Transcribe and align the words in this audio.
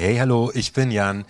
Hey, 0.00 0.16
hallo, 0.18 0.52
ich 0.54 0.74
bin 0.74 0.92
Jan. 0.92 1.24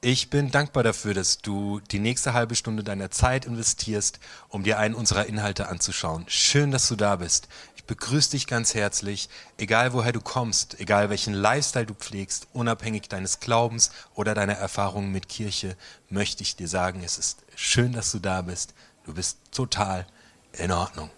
Ich 0.00 0.30
bin 0.30 0.50
dankbar 0.50 0.82
dafür, 0.82 1.12
dass 1.12 1.36
du 1.36 1.80
die 1.80 1.98
nächste 1.98 2.32
halbe 2.32 2.56
Stunde 2.56 2.82
deiner 2.82 3.10
Zeit 3.10 3.44
investierst, 3.44 4.20
um 4.48 4.62
dir 4.62 4.78
einen 4.78 4.94
unserer 4.94 5.26
Inhalte 5.26 5.68
anzuschauen. 5.68 6.24
Schön, 6.26 6.70
dass 6.70 6.88
du 6.88 6.96
da 6.96 7.16
bist. 7.16 7.46
Ich 7.76 7.84
begrüße 7.84 8.30
dich 8.30 8.46
ganz 8.46 8.72
herzlich, 8.72 9.28
egal 9.58 9.92
woher 9.92 10.12
du 10.12 10.22
kommst, 10.22 10.80
egal 10.80 11.10
welchen 11.10 11.34
Lifestyle 11.34 11.84
du 11.84 11.92
pflegst, 11.92 12.48
unabhängig 12.54 13.10
deines 13.10 13.38
Glaubens 13.38 13.90
oder 14.14 14.32
deiner 14.32 14.54
Erfahrungen 14.54 15.12
mit 15.12 15.28
Kirche, 15.28 15.76
möchte 16.08 16.42
ich 16.42 16.56
dir 16.56 16.68
sagen, 16.68 17.02
es 17.04 17.18
ist 17.18 17.44
schön, 17.54 17.92
dass 17.92 18.12
du 18.12 18.18
da 18.18 18.40
bist. 18.40 18.72
Du 19.04 19.12
bist 19.12 19.36
total 19.52 20.06
in 20.54 20.72
Ordnung. 20.72 21.10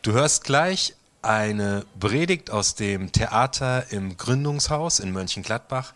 Du 0.00 0.12
hörst 0.12 0.42
gleich 0.42 0.94
eine 1.22 1.84
Predigt 1.98 2.50
aus 2.50 2.74
dem 2.74 3.12
Theater 3.12 3.90
im 3.90 4.16
Gründungshaus 4.16 5.00
in 5.00 5.12
Mönchengladbach. 5.12 5.92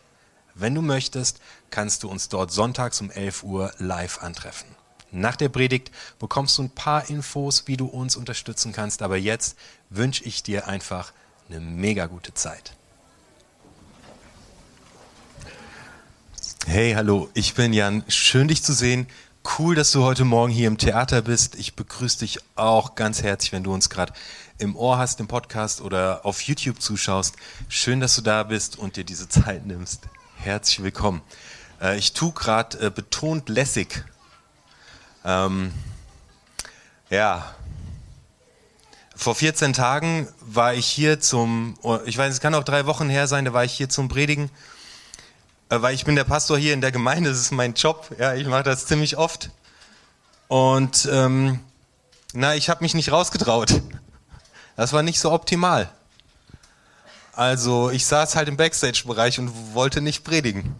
Wenn 0.54 0.74
du 0.74 0.82
möchtest, 0.82 1.40
kannst 1.70 2.02
du 2.02 2.08
uns 2.08 2.28
dort 2.28 2.52
sonntags 2.52 3.00
um 3.00 3.10
11 3.10 3.42
Uhr 3.42 3.72
live 3.78 4.22
antreffen. 4.22 4.68
Nach 5.10 5.36
der 5.36 5.48
Predigt 5.48 5.90
bekommst 6.18 6.58
du 6.58 6.62
ein 6.62 6.70
paar 6.70 7.08
Infos, 7.08 7.66
wie 7.66 7.76
du 7.76 7.86
uns 7.86 8.16
unterstützen 8.16 8.72
kannst, 8.72 9.00
aber 9.02 9.16
jetzt 9.16 9.56
wünsche 9.88 10.24
ich 10.24 10.42
dir 10.42 10.66
einfach 10.68 11.12
eine 11.48 11.60
mega 11.60 12.06
gute 12.06 12.34
Zeit. 12.34 12.74
Hey, 16.66 16.94
hallo, 16.94 17.28
ich 17.34 17.54
bin 17.54 17.72
Jan. 17.72 18.04
Schön 18.08 18.48
dich 18.48 18.62
zu 18.62 18.72
sehen. 18.72 19.06
Cool, 19.58 19.74
dass 19.74 19.92
du 19.92 20.02
heute 20.02 20.24
Morgen 20.24 20.50
hier 20.50 20.66
im 20.66 20.78
Theater 20.78 21.20
bist. 21.20 21.54
Ich 21.56 21.76
begrüße 21.76 22.20
dich 22.20 22.38
auch 22.56 22.94
ganz 22.94 23.22
herzlich, 23.22 23.52
wenn 23.52 23.62
du 23.62 23.74
uns 23.74 23.90
gerade 23.90 24.14
im 24.58 24.76
Ohr 24.76 24.98
hast, 24.98 25.20
im 25.20 25.26
Podcast 25.26 25.80
oder 25.80 26.20
auf 26.24 26.42
YouTube 26.42 26.80
zuschaust. 26.80 27.36
Schön, 27.68 28.00
dass 28.00 28.14
du 28.16 28.22
da 28.22 28.42
bist 28.42 28.78
und 28.78 28.96
dir 28.96 29.04
diese 29.04 29.28
Zeit 29.28 29.66
nimmst. 29.66 30.02
Herzlich 30.36 30.82
willkommen. 30.82 31.22
Äh, 31.80 31.98
ich 31.98 32.12
tue 32.12 32.32
gerade 32.32 32.86
äh, 32.86 32.90
betont 32.90 33.48
lässig. 33.48 34.04
Ähm, 35.24 35.72
ja, 37.10 37.54
vor 39.16 39.34
14 39.34 39.72
Tagen 39.72 40.28
war 40.40 40.74
ich 40.74 40.86
hier 40.86 41.20
zum, 41.20 41.78
oh, 41.82 41.98
ich 42.04 42.18
weiß, 42.18 42.32
es 42.32 42.40
kann 42.40 42.54
auch 42.54 42.64
drei 42.64 42.86
Wochen 42.86 43.08
her 43.08 43.26
sein, 43.26 43.44
da 43.44 43.52
war 43.52 43.64
ich 43.64 43.72
hier 43.72 43.88
zum 43.88 44.08
Predigen, 44.08 44.50
äh, 45.68 45.80
weil 45.80 45.94
ich 45.94 46.04
bin 46.04 46.14
der 46.14 46.24
Pastor 46.24 46.58
hier 46.58 46.74
in 46.74 46.80
der 46.80 46.92
Gemeinde, 46.92 47.30
das 47.30 47.40
ist 47.40 47.52
mein 47.52 47.74
Job, 47.74 48.14
ja, 48.18 48.34
ich 48.34 48.46
mache 48.46 48.64
das 48.64 48.86
ziemlich 48.86 49.16
oft. 49.16 49.50
Und 50.48 51.08
ähm, 51.10 51.60
na, 52.32 52.54
ich 52.54 52.68
habe 52.68 52.82
mich 52.82 52.94
nicht 52.94 53.12
rausgetraut. 53.12 53.80
Das 54.76 54.92
war 54.92 55.02
nicht 55.02 55.20
so 55.20 55.32
optimal. 55.32 55.90
Also 57.32 57.90
ich 57.90 58.06
saß 58.06 58.36
halt 58.36 58.48
im 58.48 58.56
Backstage-Bereich 58.56 59.38
und 59.38 59.74
wollte 59.74 60.00
nicht 60.00 60.24
predigen. 60.24 60.74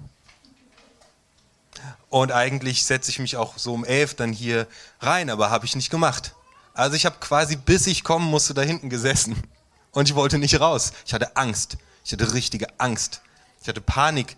Und 2.09 2.31
eigentlich 2.31 2.85
setze 2.85 3.11
ich 3.11 3.19
mich 3.19 3.37
auch 3.37 3.59
so 3.59 3.75
um 3.75 3.85
elf 3.85 4.15
dann 4.15 4.33
hier 4.33 4.69
rein, 5.01 5.31
aber 5.31 5.51
habe 5.51 5.67
ich 5.67 5.75
nicht 5.75 5.91
gemacht. 5.91 6.35
Also 6.73 6.95
ich 6.95 7.07
habe 7.07 7.17
quasi, 7.19 7.57
bis 7.57 7.87
ich 7.87 8.05
kommen 8.05 8.27
musste, 8.27 8.55
da 8.55 8.63
hinten 8.63 8.89
gesessen. 8.89 9.43
Und 9.91 10.09
ich 10.09 10.15
wollte 10.15 10.39
nicht 10.39 10.61
raus. 10.61 10.93
Ich 11.07 11.15
hatte 11.15 11.37
Angst. 11.37 11.77
Ich 12.05 12.13
hatte 12.13 12.33
richtige 12.33 12.69
Angst. 12.79 13.21
Ich 13.63 13.69
hatte 13.69 13.81
Panik, 13.81 14.37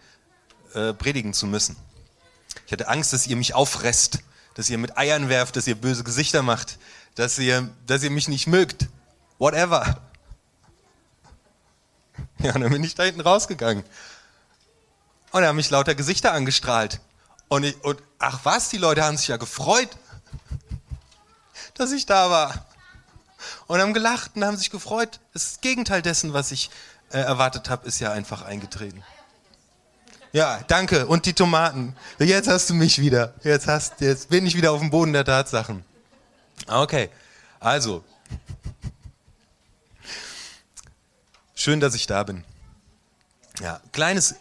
äh, 0.75 0.93
predigen 0.95 1.35
zu 1.35 1.47
müssen. 1.47 1.77
Ich 2.67 2.73
hatte 2.73 2.89
Angst, 2.89 3.13
dass 3.13 3.27
ihr 3.27 3.37
mich 3.37 3.55
auffresst, 3.55 4.21
dass 4.55 4.71
ihr 4.71 4.79
mit 4.79 4.97
Eiern 4.97 5.29
werft, 5.29 5.57
dass 5.57 5.67
ihr 5.67 5.75
böse 5.75 6.05
Gesichter 6.05 6.43
macht, 6.43 6.79
dass 7.15 7.39
ihr, 7.39 7.69
dass 7.87 8.03
ihr 8.03 8.11
mich 8.11 8.29
nicht 8.29 8.47
mögt 8.47 8.87
whatever. 9.39 10.01
Ja, 12.39 12.55
und 12.55 12.61
dann 12.61 12.71
bin 12.71 12.85
ich 12.85 12.95
da 12.95 13.05
hinten 13.05 13.21
rausgegangen. 13.21 13.85
Und 15.33 15.43
da 15.43 15.49
haben 15.49 15.57
mich 15.57 15.71
lauter 15.71 15.95
Gesichter 15.95 16.33
angestrahlt. 16.33 17.01
Und, 17.49 17.65
ich, 17.65 17.83
und 17.85 18.03
ach 18.19 18.41
was, 18.45 18.69
die 18.69 18.79
Leute 18.79 19.05
haben 19.05 19.17
sich 19.17 19.29
ja 19.29 19.37
gefreut, 19.37 19.91
dass 21.75 21.93
ich 21.93 22.07
da 22.07 22.31
war. 22.31 22.67
Und 23.67 23.81
haben 23.81 23.95
gelacht 23.95 24.33
und 24.35 24.45
haben 24.45 24.57
sich 24.57 24.71
gefreut. 24.71 25.21
Das 25.33 25.61
Gegenteil 25.61 26.03
dessen, 26.03 26.33
was 26.33 26.53
ich 26.53 26.71
äh, 27.11 27.19
erwartet 27.19 27.71
habe, 27.71 27.87
ist 27.87 28.01
ja 28.01 28.13
einfach 28.13 28.43
eingetreten. 28.43 29.03
Ja, 30.33 30.61
danke. 30.67 31.07
Und 31.07 31.27
die 31.27 31.33
Tomaten. 31.33 31.97
Jetzt 32.19 32.49
hast 32.49 32.69
du 32.71 32.75
mich 32.75 33.01
wieder. 33.01 33.35
Jetzt, 33.43 33.69
hast, 33.69 34.01
jetzt 34.01 34.29
bin 34.29 34.47
ich 34.47 34.57
wieder 34.57 34.73
auf 34.73 34.81
dem 34.81 34.91
Boden 34.91 35.13
der 35.13 35.25
Tatsachen. 35.25 35.85
Okay, 36.67 37.11
also, 37.61 38.05
Schön, 41.67 41.81
dass 41.81 41.97
ich 41.97 42.07
da 42.07 42.23
bin. 42.23 42.45
Ja, 43.61 43.81
kleines. 43.91 44.37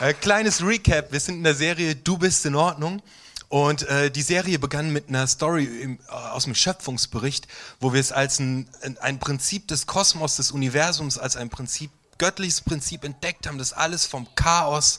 äh, 0.00 0.12
kleines 0.12 0.62
Recap. 0.62 1.10
Wir 1.10 1.20
sind 1.20 1.36
in 1.36 1.44
der 1.44 1.54
Serie 1.54 1.96
Du 1.96 2.18
bist 2.18 2.44
in 2.44 2.54
Ordnung. 2.54 3.00
Und 3.48 3.84
äh, 3.84 4.10
die 4.10 4.20
Serie 4.20 4.58
begann 4.58 4.92
mit 4.92 5.08
einer 5.08 5.26
Story 5.26 5.64
im, 5.64 6.00
äh, 6.06 6.12
aus 6.12 6.44
dem 6.44 6.54
Schöpfungsbericht, 6.54 7.48
wo 7.80 7.94
wir 7.94 8.00
es 8.00 8.12
als 8.12 8.38
ein, 8.38 8.68
ein 9.00 9.18
Prinzip 9.18 9.66
des 9.68 9.86
Kosmos, 9.86 10.36
des 10.36 10.50
Universums, 10.50 11.16
als 11.16 11.38
ein 11.38 11.48
Prinzip, 11.48 11.92
göttliches 12.18 12.60
Prinzip 12.60 13.04
entdeckt 13.04 13.46
haben, 13.46 13.56
das 13.56 13.72
alles 13.72 14.04
vom 14.04 14.28
Chaos 14.34 14.98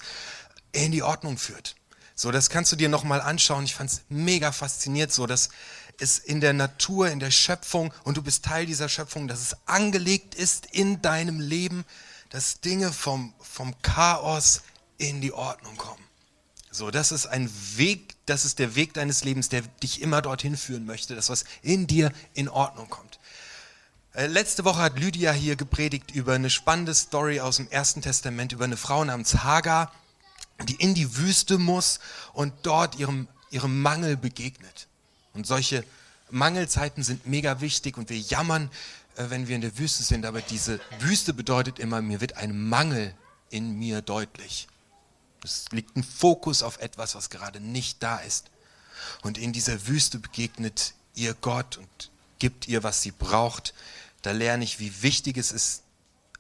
in 0.72 0.92
die 0.92 1.04
Ordnung 1.04 1.38
führt. 1.38 1.76
So, 2.16 2.32
das 2.32 2.50
kannst 2.50 2.72
du 2.72 2.78
dir 2.78 2.88
nochmal 2.88 3.22
anschauen. 3.22 3.66
Ich 3.66 3.76
fand 3.76 3.92
es 3.92 4.02
mega 4.08 4.54
fasziniert, 4.54 5.12
so 5.12 5.28
dass 5.28 5.50
es 6.00 6.18
in 6.18 6.40
der 6.40 6.54
Natur, 6.54 7.10
in 7.10 7.20
der 7.20 7.32
Schöpfung 7.32 7.94
und 8.04 8.16
du 8.18 8.22
bist 8.22 8.46
Teil 8.46 8.66
dieser 8.66 8.88
Schöpfung, 8.88 9.28
dass 9.28 9.42
es 9.42 9.56
angelegt 9.66 10.34
ist 10.34 10.66
in 10.68 11.02
deinem 11.02 11.40
Leben, 11.42 11.86
dass 12.30 12.62
Dinge 12.62 12.92
vom, 12.92 13.34
vom 13.40 13.80
Chaos 13.82 14.62
in 14.98 15.20
die 15.20 15.34
Ordnung 15.34 15.76
kommen. 15.78 16.04
So, 16.72 16.92
das 16.92 17.12
ist 17.12 17.26
ein 17.28 17.50
Weg, 17.76 18.16
das 18.26 18.44
ist 18.44 18.60
der 18.60 18.76
Weg 18.76 18.94
deines 18.94 19.24
Lebens, 19.24 19.50
der 19.50 19.62
dich 19.62 20.02
immer 20.02 20.22
dorthin 20.22 20.58
führen 20.58 20.86
möchte, 20.86 21.16
dass 21.16 21.30
was 21.30 21.46
in 21.62 21.88
dir 21.88 22.12
in 22.34 22.50
Ordnung 22.50 22.90
kommt. 22.90 23.20
Äh, 24.14 24.28
letzte 24.28 24.66
Woche 24.66 24.82
hat 24.82 25.00
Lydia 25.00 25.32
hier 25.32 25.56
gepredigt 25.56 26.12
über 26.12 26.34
eine 26.34 26.50
spannende 26.50 26.94
Story 26.94 27.40
aus 27.42 27.58
dem 27.58 27.70
Ersten 27.70 28.02
Testament 28.02 28.52
über 28.54 28.66
eine 28.66 28.78
Frau 28.78 29.04
namens 29.04 29.44
Hagar, 29.44 29.92
die 30.64 30.76
in 30.76 30.94
die 30.94 31.18
Wüste 31.18 31.58
muss 31.58 32.00
und 32.34 32.54
dort 32.64 32.96
ihrem, 32.96 33.28
ihrem 33.52 33.82
Mangel 33.82 34.18
begegnet. 34.18 34.88
Und 35.34 35.46
solche 35.46 35.84
Mangelzeiten 36.30 37.04
sind 37.04 37.28
mega 37.28 37.62
wichtig 37.62 37.98
und 37.98 38.10
wir 38.10 38.18
jammern, 38.18 38.70
äh, 39.16 39.30
wenn 39.30 39.48
wir 39.48 39.56
in 39.56 39.62
der 39.62 39.78
Wüste 39.78 40.04
sind, 40.04 40.26
aber 40.26 40.42
diese 40.42 40.80
Wüste 41.00 41.34
bedeutet 41.34 41.80
immer, 41.80 42.02
mir 42.02 42.22
wird 42.22 42.38
ein 42.38 42.68
Mangel 42.70 43.14
in 43.50 43.78
mir 43.78 44.02
deutlich. 44.02 44.68
Es 45.44 45.66
liegt 45.72 45.96
ein 45.96 46.04
Fokus 46.04 46.64
auf 46.64 46.80
etwas, 46.80 47.16
was 47.16 47.30
gerade 47.30 47.60
nicht 47.60 48.02
da 48.02 48.18
ist. 48.18 48.50
Und 49.22 49.38
in 49.38 49.54
dieser 49.54 49.88
Wüste 49.88 50.18
begegnet 50.20 50.94
ihr 51.14 51.36
Gott 51.36 51.78
und 51.78 52.12
gibt 52.40 52.68
ihr, 52.68 52.84
was 52.84 53.02
sie 53.02 53.12
braucht. 53.12 53.74
Da 54.22 54.32
lerne 54.32 54.64
ich, 54.64 54.80
wie 54.80 55.04
wichtig 55.04 55.38
es 55.38 55.52
ist, 55.52 55.84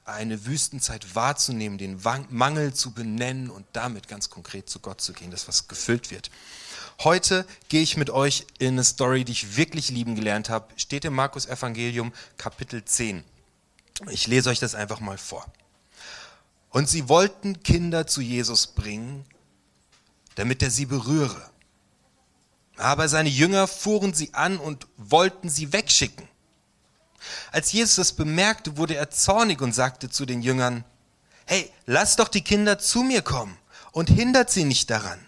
eine 0.05 0.45
Wüstenzeit 0.45 1.15
wahrzunehmen, 1.15 1.77
den 1.77 1.99
Mangel 2.29 2.73
zu 2.73 2.91
benennen 2.91 3.49
und 3.49 3.65
damit 3.73 4.07
ganz 4.07 4.29
konkret 4.29 4.69
zu 4.69 4.79
Gott 4.79 5.01
zu 5.01 5.13
gehen, 5.13 5.31
dass 5.31 5.47
was 5.47 5.67
gefüllt 5.67 6.11
wird. 6.11 6.29
Heute 7.03 7.45
gehe 7.67 7.81
ich 7.81 7.97
mit 7.97 8.09
euch 8.09 8.45
in 8.59 8.75
eine 8.75 8.83
Story, 8.83 9.25
die 9.25 9.33
ich 9.33 9.57
wirklich 9.57 9.89
lieben 9.89 10.15
gelernt 10.15 10.49
habe. 10.49 10.67
Steht 10.77 11.05
im 11.05 11.13
Markus 11.13 11.47
Evangelium 11.47 12.13
Kapitel 12.37 12.85
10. 12.85 13.23
Ich 14.11 14.27
lese 14.27 14.49
euch 14.49 14.59
das 14.59 14.75
einfach 14.75 14.99
mal 14.99 15.17
vor. 15.17 15.45
Und 16.69 16.87
sie 16.87 17.09
wollten 17.09 17.63
Kinder 17.63 18.05
zu 18.05 18.21
Jesus 18.21 18.67
bringen, 18.67 19.25
damit 20.35 20.61
er 20.61 20.69
sie 20.69 20.85
berühre. 20.85 21.49
Aber 22.77 23.07
seine 23.07 23.29
Jünger 23.29 23.67
fuhren 23.67 24.13
sie 24.13 24.33
an 24.33 24.57
und 24.57 24.85
wollten 24.97 25.49
sie 25.49 25.73
wegschicken. 25.73 26.27
Als 27.51 27.71
Jesus 27.71 27.95
das 27.95 28.13
bemerkte, 28.13 28.77
wurde 28.77 28.95
er 28.95 29.09
zornig 29.09 29.61
und 29.61 29.73
sagte 29.73 30.09
zu 30.09 30.25
den 30.25 30.41
Jüngern, 30.41 30.83
hey, 31.45 31.71
lasst 31.85 32.19
doch 32.19 32.27
die 32.27 32.43
Kinder 32.43 32.79
zu 32.79 33.03
mir 33.03 33.21
kommen 33.21 33.57
und 33.91 34.09
hindert 34.09 34.49
sie 34.49 34.63
nicht 34.63 34.89
daran. 34.89 35.25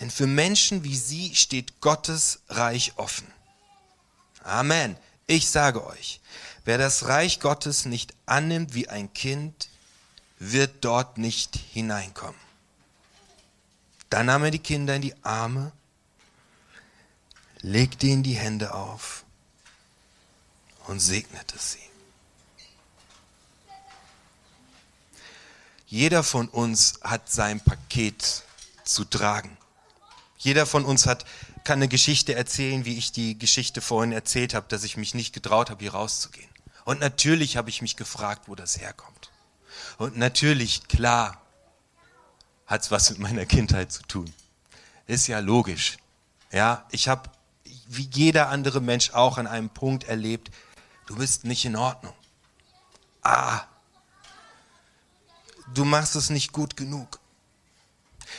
Denn 0.00 0.10
für 0.10 0.26
Menschen 0.26 0.84
wie 0.84 0.96
sie 0.96 1.34
steht 1.34 1.80
Gottes 1.80 2.40
Reich 2.48 2.94
offen. 2.96 3.26
Amen. 4.42 4.96
Ich 5.26 5.48
sage 5.50 5.84
euch, 5.84 6.20
wer 6.64 6.78
das 6.78 7.08
Reich 7.08 7.40
Gottes 7.40 7.84
nicht 7.84 8.14
annimmt 8.26 8.74
wie 8.74 8.88
ein 8.88 9.12
Kind, 9.12 9.68
wird 10.38 10.84
dort 10.84 11.18
nicht 11.18 11.56
hineinkommen. 11.72 12.40
Dann 14.10 14.26
nahm 14.26 14.44
er 14.44 14.50
die 14.50 14.60
Kinder 14.60 14.94
in 14.94 15.02
die 15.02 15.14
Arme, 15.24 15.72
legte 17.60 18.06
ihnen 18.06 18.22
die 18.22 18.36
Hände 18.36 18.72
auf 18.72 19.25
und 20.86 21.00
segnete 21.00 21.58
sie. 21.58 21.78
Jeder 25.86 26.22
von 26.22 26.48
uns 26.48 26.98
hat 27.02 27.30
sein 27.30 27.60
Paket 27.60 28.42
zu 28.84 29.04
tragen. 29.04 29.56
Jeder 30.38 30.66
von 30.66 30.84
uns 30.84 31.06
hat 31.06 31.24
kann 31.66 31.80
eine 31.80 31.88
Geschichte 31.88 32.34
erzählen, 32.34 32.84
wie 32.84 32.96
ich 32.96 33.10
die 33.10 33.36
Geschichte 33.36 33.80
vorhin 33.80 34.12
erzählt 34.12 34.54
habe, 34.54 34.66
dass 34.68 34.84
ich 34.84 34.96
mich 34.96 35.14
nicht 35.14 35.32
getraut 35.32 35.68
habe, 35.68 35.82
hier 35.82 35.92
rauszugehen. 35.92 36.48
Und 36.84 37.00
natürlich 37.00 37.56
habe 37.56 37.70
ich 37.70 37.82
mich 37.82 37.96
gefragt, 37.96 38.42
wo 38.46 38.54
das 38.54 38.78
herkommt. 38.80 39.32
Und 39.98 40.16
natürlich, 40.16 40.86
klar, 40.86 41.42
hat 42.66 42.82
es 42.82 42.92
was 42.92 43.10
mit 43.10 43.18
meiner 43.18 43.46
Kindheit 43.46 43.90
zu 43.90 44.04
tun. 44.04 44.32
Ist 45.08 45.26
ja 45.26 45.40
logisch. 45.40 45.96
Ja, 46.52 46.86
ich 46.92 47.08
habe 47.08 47.30
wie 47.88 48.08
jeder 48.12 48.48
andere 48.48 48.80
Mensch 48.80 49.10
auch 49.10 49.36
an 49.36 49.48
einem 49.48 49.68
Punkt 49.68 50.04
erlebt, 50.04 50.52
du 51.06 51.16
bist 51.16 51.44
nicht 51.44 51.64
in 51.64 51.76
Ordnung. 51.76 52.14
Ah, 53.22 53.62
du 55.74 55.84
machst 55.84 56.16
es 56.16 56.30
nicht 56.30 56.52
gut 56.52 56.76
genug. 56.76 57.20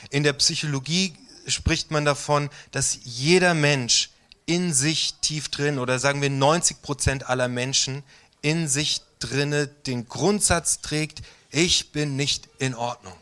In 0.10 0.24
der 0.24 0.34
Psychologie 0.34 1.16
spricht 1.48 1.92
man 1.92 2.06
davon, 2.06 2.50
dass 2.72 3.00
jeder 3.04 3.54
Mensch 3.54 4.12
in 4.46 4.74
sich 4.74 5.16
tief 5.16 5.50
drin, 5.50 5.80
oder 5.80 6.00
sagen 6.00 6.22
wir 6.22 6.30
90 6.30 6.82
Prozent 6.82 7.30
aller 7.30 7.48
Menschen 7.48 8.04
in 8.42 8.68
sich 8.68 9.02
drinne 9.20 9.68
den 9.68 10.08
Grundsatz 10.08 10.80
trägt, 10.82 11.22
ich 11.52 11.92
bin 11.92 12.16
nicht 12.16 12.48
in 12.60 12.76
Ordnung. 12.76 13.16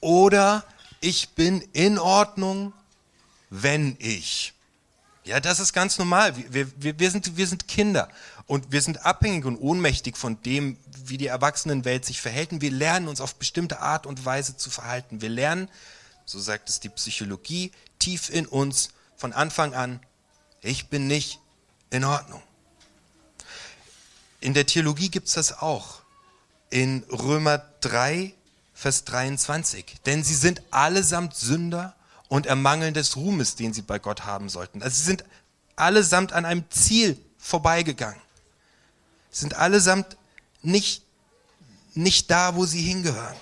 Oder 0.00 0.64
ich 1.00 1.30
bin 1.30 1.60
in 1.72 1.98
Ordnung, 1.98 2.72
wenn 3.50 3.96
ich. 3.98 4.52
Ja, 5.26 5.40
das 5.40 5.58
ist 5.58 5.72
ganz 5.72 5.98
normal. 5.98 6.36
Wir, 6.36 6.70
wir, 6.80 7.00
wir, 7.00 7.10
sind, 7.10 7.36
wir 7.36 7.48
sind 7.48 7.66
Kinder 7.66 8.08
und 8.46 8.70
wir 8.70 8.80
sind 8.80 9.04
abhängig 9.04 9.44
und 9.44 9.56
ohnmächtig 9.56 10.16
von 10.16 10.40
dem, 10.42 10.78
wie 11.04 11.18
die 11.18 11.26
Erwachsenenwelt 11.26 12.04
sich 12.04 12.20
verhält. 12.20 12.50
Wir 12.60 12.70
lernen 12.70 13.08
uns 13.08 13.20
auf 13.20 13.34
bestimmte 13.34 13.80
Art 13.80 14.06
und 14.06 14.24
Weise 14.24 14.56
zu 14.56 14.70
verhalten. 14.70 15.20
Wir 15.20 15.28
lernen, 15.28 15.68
so 16.26 16.38
sagt 16.38 16.68
es 16.68 16.78
die 16.78 16.90
Psychologie, 16.90 17.72
tief 17.98 18.30
in 18.30 18.46
uns 18.46 18.90
von 19.16 19.32
Anfang 19.32 19.74
an, 19.74 19.98
ich 20.60 20.90
bin 20.90 21.08
nicht 21.08 21.40
in 21.90 22.04
Ordnung. 22.04 22.40
In 24.40 24.54
der 24.54 24.66
Theologie 24.66 25.10
gibt 25.10 25.26
es 25.26 25.34
das 25.34 25.58
auch. 25.58 26.02
In 26.70 27.02
Römer 27.10 27.64
3, 27.80 28.32
Vers 28.74 29.02
23. 29.02 29.96
Denn 30.06 30.22
sie 30.22 30.36
sind 30.36 30.62
allesamt 30.70 31.34
Sünder 31.34 31.95
und 32.28 32.46
ermangeln 32.46 32.94
des 32.94 33.16
Ruhmes, 33.16 33.54
den 33.54 33.72
sie 33.72 33.82
bei 33.82 33.98
Gott 33.98 34.24
haben 34.24 34.48
sollten. 34.48 34.82
Also 34.82 34.96
sie 34.96 35.04
sind 35.04 35.24
allesamt 35.76 36.32
an 36.32 36.44
einem 36.44 36.68
Ziel 36.70 37.20
vorbeigegangen. 37.38 38.20
Sie 39.30 39.40
sind 39.40 39.54
allesamt 39.54 40.16
nicht, 40.62 41.02
nicht 41.94 42.30
da, 42.30 42.56
wo 42.56 42.66
sie 42.66 42.82
hingehören. 42.82 43.36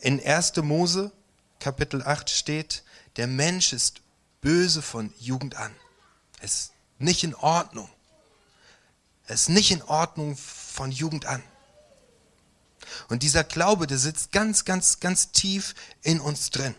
In 0.00 0.24
1. 0.24 0.56
Mose, 0.56 1.12
Kapitel 1.60 2.02
8 2.02 2.30
steht, 2.30 2.82
der 3.16 3.26
Mensch 3.26 3.72
ist 3.72 4.00
böse 4.40 4.82
von 4.82 5.12
Jugend 5.18 5.56
an. 5.56 5.74
Es 6.40 6.54
ist 6.54 6.72
nicht 6.98 7.24
in 7.24 7.34
Ordnung. 7.34 7.90
Es 9.26 9.42
ist 9.42 9.48
nicht 9.48 9.70
in 9.70 9.82
Ordnung 9.82 10.36
von 10.36 10.92
Jugend 10.92 11.26
an. 11.26 11.42
Und 13.08 13.22
dieser 13.22 13.44
Glaube, 13.44 13.86
der 13.86 13.98
sitzt 13.98 14.32
ganz, 14.32 14.64
ganz, 14.64 15.00
ganz 15.00 15.32
tief 15.32 15.74
in 16.02 16.20
uns 16.20 16.50
drin. 16.50 16.74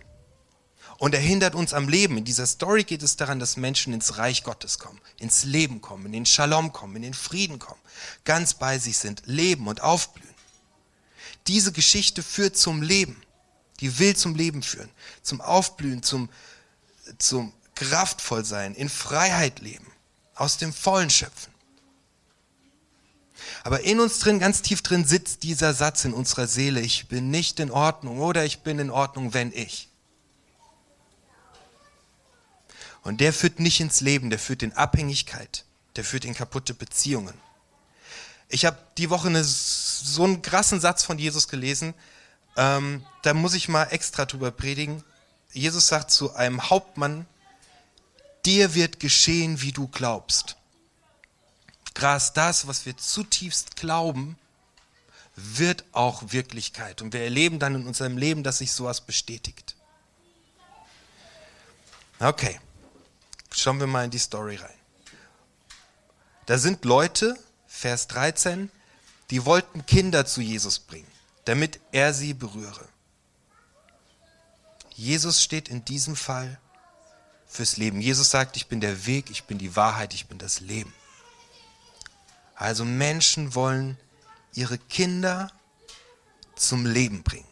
Und 0.98 1.14
er 1.14 1.20
hindert 1.20 1.54
uns 1.54 1.74
am 1.74 1.90
Leben. 1.90 2.18
In 2.18 2.26
dieser 2.26 2.48
Story 2.48 2.84
geht 2.84 3.04
es 3.04 3.18
daran, 3.18 3.40
dass 3.40 3.56
Menschen 3.56 3.94
ins 3.94 4.18
Reich 4.18 4.44
Gottes 4.44 4.80
kommen, 4.80 5.00
ins 5.20 5.44
Leben 5.44 5.80
kommen, 5.82 6.08
in 6.08 6.12
den 6.12 6.26
Shalom 6.26 6.74
kommen, 6.74 6.96
in 6.96 7.04
den 7.04 7.14
Frieden 7.14 7.60
kommen, 7.60 7.80
ganz 8.24 8.56
bei 8.56 8.80
sich 8.80 8.98
sind, 8.98 9.22
leben 9.26 9.68
und 9.68 9.82
aufblühen. 9.82 10.28
Diese 11.46 11.72
Geschichte 11.72 12.24
führt 12.24 12.58
zum 12.58 12.82
Leben. 12.82 13.22
Die 13.80 14.00
will 14.00 14.16
zum 14.16 14.34
Leben 14.34 14.64
führen, 14.64 14.90
zum 15.22 15.40
Aufblühen, 15.40 16.02
zum, 16.02 16.30
zum 17.20 17.54
kraftvoll 17.76 18.44
sein, 18.44 18.74
in 18.74 18.90
Freiheit 18.90 19.60
leben, 19.60 19.86
aus 20.34 20.58
dem 20.58 20.74
Vollen 20.74 21.12
schöpfen. 21.12 21.54
Aber 23.64 23.82
in 23.82 24.00
uns 24.00 24.18
drin, 24.18 24.40
ganz 24.40 24.64
tief 24.64 24.82
drin, 24.82 25.06
sitzt 25.06 25.44
dieser 25.44 25.76
Satz 25.76 26.06
in 26.06 26.14
unserer 26.14 26.48
Seele, 26.48 26.82
ich 26.82 27.08
bin 27.08 27.30
nicht 27.30 27.60
in 27.60 27.70
Ordnung 27.70 28.20
oder 28.20 28.46
ich 28.46 28.60
bin 28.62 28.80
in 28.80 28.90
Ordnung, 28.90 29.36
wenn 29.36 29.52
ich. 29.52 29.90
Und 33.08 33.22
der 33.22 33.32
führt 33.32 33.62
nicht 33.62 33.80
ins 33.80 34.02
Leben, 34.02 34.30
der 34.30 34.38
führt 34.38 34.64
in 34.64 34.74
Abhängigkeit, 34.74 35.64
der 35.96 36.04
führt 36.04 36.26
in 36.26 36.34
kaputte 36.34 36.74
Beziehungen. 36.74 37.34
Ich 38.50 38.66
habe 38.66 38.78
die 38.98 39.10
Woche 39.10 39.30
eine, 39.30 39.46
so 39.46 40.26
einen 40.26 40.42
krassen 40.42 40.82
Satz 40.82 41.06
von 41.06 41.18
Jesus 41.18 41.48
gelesen, 41.48 41.94
ähm, 42.58 43.06
da 43.22 43.34
muss 43.34 43.54
ich 43.54 43.70
mal 43.70 43.86
extra 43.86 44.26
drüber 44.26 44.52
predigen. 44.52 45.06
Jesus 45.54 45.88
sagt 45.88 46.12
zu 46.12 46.36
einem 46.36 46.70
Hauptmann, 46.70 47.26
dir 48.46 48.74
wird 48.74 49.00
geschehen, 49.00 49.62
wie 49.62 49.72
du 49.72 49.88
glaubst. 49.88 50.58
Gras, 51.94 52.34
das, 52.34 52.68
was 52.68 52.86
wir 52.86 52.98
zutiefst 52.98 53.78
glauben, 53.78 54.38
wird 55.38 55.86
auch 55.94 56.34
Wirklichkeit. 56.34 57.02
Und 57.02 57.14
wir 57.14 57.22
erleben 57.22 57.58
dann 57.58 57.76
in 57.76 57.88
unserem 57.88 58.18
Leben, 58.18 58.44
dass 58.44 58.58
sich 58.58 58.74
sowas 58.74 59.00
bestätigt. 59.00 59.78
Okay, 62.20 62.60
schauen 63.52 63.80
wir 63.80 63.88
mal 63.88 64.06
in 64.06 64.12
die 64.12 64.20
Story 64.20 64.56
rein. 64.56 64.70
Da 66.46 66.58
sind 66.58 66.86
Leute, 66.86 67.38
Vers 67.68 68.08
13, 68.08 68.72
die 69.30 69.46
wollten 69.46 69.86
Kinder 69.86 70.26
zu 70.26 70.42
Jesus 70.42 70.80
bringen, 70.80 71.12
damit 71.46 71.80
er 71.92 72.14
sie 72.14 72.34
berühre. 72.34 72.88
Jesus 74.96 75.44
steht 75.44 75.70
in 75.70 75.86
diesem 75.86 76.16
Fall 76.16 76.60
fürs 77.46 77.78
Leben. 77.78 78.02
Jesus 78.02 78.30
sagt, 78.30 78.58
ich 78.58 78.68
bin 78.68 78.82
der 78.82 79.06
Weg, 79.06 79.30
ich 79.30 79.44
bin 79.44 79.58
die 79.58 79.76
Wahrheit, 79.76 80.14
ich 80.14 80.28
bin 80.28 80.38
das 80.38 80.60
Leben. 80.60 80.94
Also 82.56 82.86
Menschen 82.86 83.54
wollen 83.54 83.98
ihre 84.54 84.78
Kinder 84.78 85.52
zum 86.56 86.86
Leben 86.86 87.24
bringen. 87.24 87.48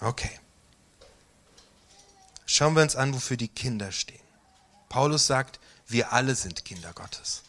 Okay. 0.00 0.38
Schauen 2.56 2.74
wir 2.74 2.80
uns 2.80 2.96
an, 2.96 3.12
wofür 3.12 3.36
die 3.36 3.48
Kinder 3.48 3.92
stehen. 3.92 4.18
Paulus 4.88 5.26
sagt, 5.26 5.60
wir 5.88 6.14
alle 6.14 6.34
sind 6.34 6.64
Kinder 6.64 6.90
Gottes. 6.94 7.42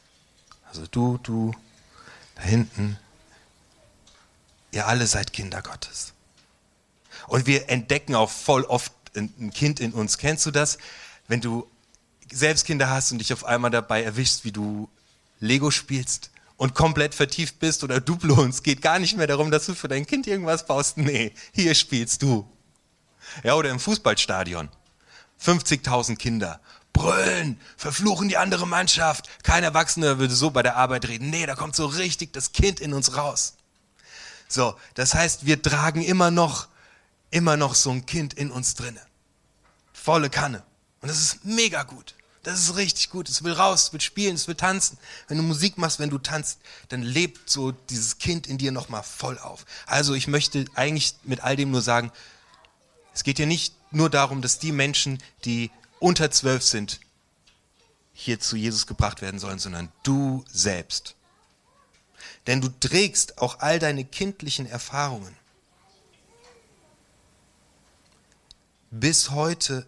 Also 0.68 0.86
du, 0.86 1.18
du, 1.24 1.56
da 2.36 2.42
hinten, 2.42 3.00
ihr 4.74 4.86
alle 4.86 5.08
seid 5.08 5.32
Kinder 5.32 5.62
Gottes. 5.62 6.12
Und 7.28 7.48
wir 7.48 7.70
entdecken 7.70 8.16
auch 8.16 8.30
voll 8.30 8.66
oft 8.66 8.92
ein 9.16 9.50
Kind 9.54 9.80
in 9.80 9.94
uns. 9.94 10.18
Kennst 10.18 10.46
du 10.46 10.52
das? 10.52 10.78
Wenn 11.30 11.40
du 11.40 11.66
selbst 12.30 12.66
Kinder 12.66 12.90
hast 12.90 13.14
und 13.14 13.20
dich 13.20 13.32
auf 13.32 13.46
einmal 13.46 13.72
dabei 13.72 14.04
erwischst, 14.04 14.44
wie 14.44 14.52
du 14.52 14.90
Lego 15.40 15.72
spielst 15.72 16.32
und 16.58 16.76
komplett 16.76 17.16
vertieft 17.16 17.60
bist 17.60 17.86
oder 17.86 18.02
Duplo 18.02 18.42
und 18.42 18.50
es 18.50 18.62
geht 18.62 18.82
gar 18.82 19.00
nicht 19.00 19.16
mehr 19.16 19.28
darum, 19.28 19.52
dass 19.52 19.68
du 19.68 19.74
für 19.74 19.88
dein 19.88 20.06
Kind 20.06 20.28
irgendwas 20.28 20.66
baust. 20.66 20.98
Nee, 20.98 21.34
hier 21.54 21.76
spielst 21.76 22.24
du. 22.24 22.46
Ja, 23.46 23.56
oder 23.56 23.70
im 23.70 23.80
Fußballstadion. 23.80 24.68
50.000 25.44 26.16
Kinder 26.18 26.60
brüllen, 26.94 27.60
verfluchen 27.78 28.28
die 28.28 28.38
andere 28.38 28.68
Mannschaft. 28.68 29.30
Kein 29.44 29.64
Erwachsener 29.64 30.20
würde 30.20 30.34
so 30.34 30.50
bei 30.50 30.64
der 30.64 30.76
Arbeit 30.76 31.08
reden. 31.08 31.30
Nee, 31.30 31.46
da 31.46 31.56
kommt 31.56 31.76
so 31.76 31.86
richtig 31.86 32.34
das 32.34 32.52
Kind 32.52 32.80
in 32.80 32.94
uns 32.94 33.16
raus. 33.16 33.54
So, 34.48 34.76
das 34.96 35.14
heißt, 35.14 35.46
wir 35.46 35.62
tragen 35.62 36.02
immer 36.02 36.32
noch, 36.32 36.68
immer 37.30 37.58
noch 37.58 37.76
so 37.76 37.92
ein 37.92 38.06
Kind 38.06 38.34
in 38.34 38.52
uns 38.52 38.76
drinne. 38.76 39.02
Volle 39.94 40.30
Kanne. 40.30 40.64
Und 41.02 41.10
das 41.10 41.22
ist 41.22 41.46
mega 41.46 41.84
gut. 41.84 42.16
Das 42.44 42.60
ist 42.60 42.78
richtig 42.78 43.10
gut. 43.10 43.28
Es 43.28 43.44
will 43.44 43.52
raus, 43.52 43.84
es 43.84 43.94
will 43.94 44.00
spielen, 44.00 44.36
es 44.36 44.48
will 44.48 44.56
tanzen. 44.56 44.98
Wenn 45.28 45.38
du 45.38 45.44
Musik 45.44 45.78
machst, 45.78 46.00
wenn 46.00 46.10
du 46.10 46.18
tanzt, 46.18 46.60
dann 46.88 47.02
lebt 47.02 47.50
so 47.50 47.72
dieses 47.72 48.20
Kind 48.20 48.48
in 48.48 48.58
dir 48.58 48.72
nochmal 48.72 49.04
voll 49.04 49.38
auf. 49.38 49.66
Also 49.86 50.14
ich 50.14 50.28
möchte 50.28 50.66
eigentlich 50.74 51.16
mit 51.24 51.42
all 51.42 51.58
dem 51.58 51.72
nur 51.72 51.82
sagen, 51.82 52.12
es 53.14 53.24
geht 53.24 53.38
hier 53.38 53.48
nicht 53.48 53.74
nur 53.92 54.10
darum, 54.10 54.42
dass 54.42 54.60
die 54.60 54.72
Menschen, 54.72 55.22
die 55.46 55.72
unter 56.00 56.32
zwölf 56.32 56.64
sind, 56.64 57.00
hier 58.14 58.40
zu 58.40 58.56
Jesus 58.56 58.88
gebracht 58.88 59.22
werden 59.22 59.40
sollen, 59.40 59.60
sondern 59.60 59.92
du 60.04 60.44
selbst. 60.52 61.16
Denn 62.48 62.62
du 62.62 62.70
trägst 62.70 63.40
auch 63.40 63.60
all 63.60 63.80
deine 63.80 64.06
kindlichen 64.06 64.66
Erfahrungen 64.66 65.36
bis 68.92 69.32
heute 69.32 69.86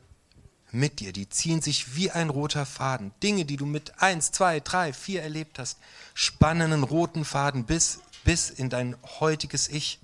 mit 0.71 0.99
dir. 0.99 1.13
Die 1.13 1.29
ziehen 1.29 1.61
sich 1.61 1.95
wie 1.95 2.11
ein 2.11 2.29
roter 2.29 2.65
Faden. 2.65 3.11
Dinge, 3.23 3.45
die 3.45 3.57
du 3.57 3.65
mit 3.65 4.01
eins, 4.01 4.31
zwei, 4.31 4.59
drei, 4.59 4.93
vier 4.93 5.23
erlebt 5.23 5.59
hast, 5.59 5.77
spannen 6.13 6.73
einen 6.73 6.83
roten 6.83 7.25
Faden 7.25 7.65
bis, 7.65 7.99
bis 8.23 8.49
in 8.49 8.69
dein 8.69 8.95
heutiges 9.19 9.67
Ich. 9.67 9.99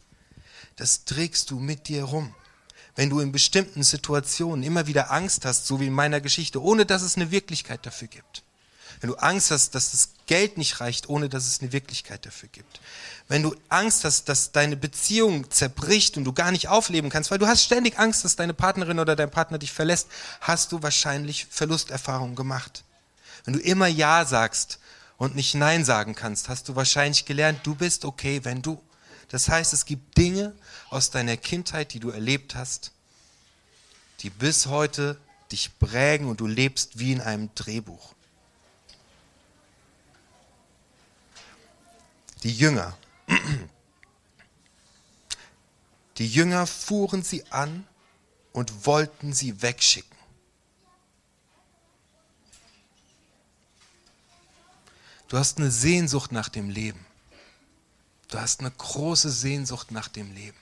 Das 0.76 1.06
trägst 1.06 1.52
du 1.52 1.60
mit 1.60 1.88
dir 1.88 2.04
rum. 2.04 2.34
Wenn 2.96 3.10
du 3.10 3.20
in 3.20 3.32
bestimmten 3.32 3.84
Situationen 3.84 4.64
immer 4.64 4.88
wieder 4.88 5.12
Angst 5.12 5.46
hast, 5.46 5.68
so 5.68 5.80
wie 5.80 5.88
in 5.88 5.94
meiner 5.94 6.22
Geschichte, 6.22 6.62
ohne 6.62 6.86
dass 6.86 7.02
es 7.02 7.16
eine 7.16 7.32
Wirklichkeit 7.32 7.86
dafür 7.86 8.08
gibt. 8.08 8.44
Wenn 9.02 9.10
du 9.10 9.16
Angst 9.18 9.52
hast, 9.52 9.76
dass 9.76 9.92
das 9.92 10.10
Geld 10.26 10.58
nicht 10.58 10.80
reicht, 10.80 11.10
ohne 11.10 11.30
dass 11.30 11.46
es 11.46 11.62
eine 11.62 11.72
Wirklichkeit 11.72 12.26
dafür 12.26 12.50
gibt. 12.50 12.80
Wenn 13.28 13.44
du 13.44 13.56
Angst 13.70 14.06
hast, 14.06 14.30
dass 14.30 14.52
deine 14.52 14.78
Beziehung 14.78 15.52
zerbricht 15.52 16.18
und 16.18 16.24
du 16.24 16.34
gar 16.34 16.52
nicht 16.52 16.70
aufleben 16.70 17.10
kannst, 17.10 17.32
weil 17.32 17.38
du 17.38 17.48
hast 17.48 17.64
ständig 17.64 18.00
Angst, 18.00 18.24
dass 18.24 18.36
deine 18.36 18.54
Partnerin 18.54 19.00
oder 19.00 19.16
dein 19.16 19.32
Partner 19.32 19.58
dich 19.58 19.74
verlässt, 19.74 20.08
hast 20.42 20.72
du 20.72 20.82
wahrscheinlich 20.82 21.48
Verlusterfahrungen 21.50 22.36
gemacht. 22.36 22.84
Wenn 23.44 23.54
du 23.54 23.60
immer 23.60 23.88
Ja 23.88 24.26
sagst 24.26 24.80
und 25.18 25.36
nicht 25.36 25.56
Nein 25.56 25.86
sagen 25.86 26.16
kannst, 26.16 26.50
hast 26.50 26.70
du 26.70 26.76
wahrscheinlich 26.76 27.26
gelernt, 27.26 27.60
du 27.64 27.76
bist 27.76 28.06
okay, 28.06 28.42
wenn 28.44 28.62
du. 28.62 28.82
Das 29.30 29.50
heißt, 29.50 29.74
es 29.74 29.86
gibt 29.86 30.18
Dinge 30.18 30.56
aus 30.90 31.10
deiner 31.10 31.38
Kindheit, 31.38 31.94
die 31.94 32.00
du 32.00 32.10
erlebt 32.10 32.56
hast, 32.56 32.92
die 34.22 34.30
bis 34.30 34.68
heute 34.68 35.20
dich 35.52 35.78
prägen 35.80 36.28
und 36.28 36.40
du 36.40 36.48
lebst 36.48 37.00
wie 37.00 37.12
in 37.12 37.22
einem 37.22 37.54
Drehbuch. 37.56 38.14
Die 42.44 42.54
Jünger. 42.54 42.98
Die 46.18 46.28
Jünger 46.28 46.66
fuhren 46.66 47.24
sie 47.24 47.46
an 47.52 47.86
und 48.54 48.86
wollten 48.86 49.34
sie 49.34 49.62
wegschicken. 49.62 50.16
Du 55.28 55.38
hast 55.38 55.58
eine 55.58 55.72
Sehnsucht 55.72 56.32
nach 56.32 56.50
dem 56.50 56.70
Leben. 56.70 57.05
Du 58.30 58.40
hast 58.40 58.60
eine 58.60 58.72
große 58.72 59.30
Sehnsucht 59.30 59.92
nach 59.92 60.08
dem 60.08 60.34
Leben. 60.34 60.58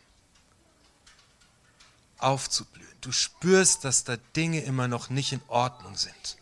Aufzublühen. 2.18 2.88
Du 3.02 3.12
spürst, 3.12 3.84
dass 3.84 4.04
da 4.04 4.18
Dinge 4.36 4.62
immer 4.62 4.88
noch 4.88 5.10
nicht 5.10 5.34
in 5.34 5.42
Ordnung 5.48 5.96
sind. 5.98 6.38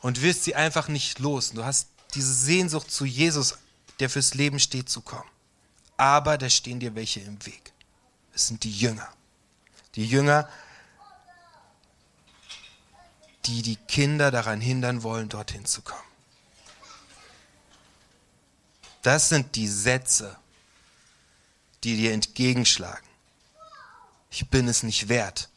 Und 0.00 0.22
wirst 0.22 0.44
sie 0.44 0.56
einfach 0.56 0.88
nicht 0.88 1.18
los. 1.20 1.52
Du 1.52 1.64
hast 1.64 1.88
diese 2.14 2.34
Sehnsucht 2.34 2.90
zu 2.90 3.04
Jesus, 3.04 3.58
der 4.00 4.10
fürs 4.10 4.34
Leben 4.34 4.58
steht, 4.58 4.88
zu 4.88 5.00
kommen. 5.00 5.28
Aber 5.96 6.38
da 6.38 6.50
stehen 6.50 6.80
dir 6.80 6.94
welche 6.94 7.20
im 7.20 7.44
Weg. 7.46 7.72
Es 8.34 8.48
sind 8.48 8.64
die 8.64 8.76
Jünger. 8.76 9.08
Die 9.94 10.06
Jünger, 10.06 10.48
die 13.44 13.62
die 13.62 13.76
Kinder 13.76 14.30
daran 14.30 14.60
hindern 14.60 15.02
wollen, 15.02 15.28
dorthin 15.28 15.66
zu 15.66 15.82
kommen. 15.82 16.11
Das 19.02 19.28
sind 19.28 19.56
die 19.56 19.68
Sätze, 19.68 20.36
die 21.84 21.96
dir 21.96 22.12
entgegenschlagen. 22.12 23.06
Ich 24.30 24.48
bin 24.48 24.68
es 24.68 24.82
nicht 24.82 25.08
wert. 25.08 25.50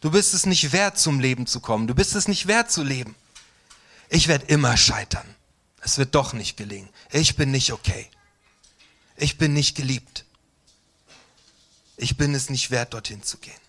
Du 0.00 0.10
bist 0.12 0.32
es 0.32 0.46
nicht 0.46 0.72
wert, 0.72 0.98
zum 0.98 1.18
Leben 1.18 1.46
zu 1.46 1.60
kommen. 1.60 1.88
Du 1.88 1.94
bist 1.94 2.14
es 2.14 2.28
nicht 2.28 2.46
wert 2.46 2.70
zu 2.70 2.84
leben. 2.84 3.16
Ich 4.08 4.28
werde 4.28 4.46
immer 4.46 4.76
scheitern. 4.76 5.34
Es 5.80 5.98
wird 5.98 6.14
doch 6.14 6.32
nicht 6.32 6.56
gelingen. 6.56 6.88
Ich 7.10 7.36
bin 7.36 7.50
nicht 7.50 7.72
okay. 7.72 8.08
Ich 9.16 9.36
bin 9.36 9.52
nicht 9.52 9.76
geliebt. 9.76 10.24
Ich 11.96 12.16
bin 12.16 12.34
es 12.34 12.48
nicht 12.48 12.70
wert, 12.70 12.94
dorthin 12.94 13.24
zu 13.24 13.38
gehen. 13.38 13.60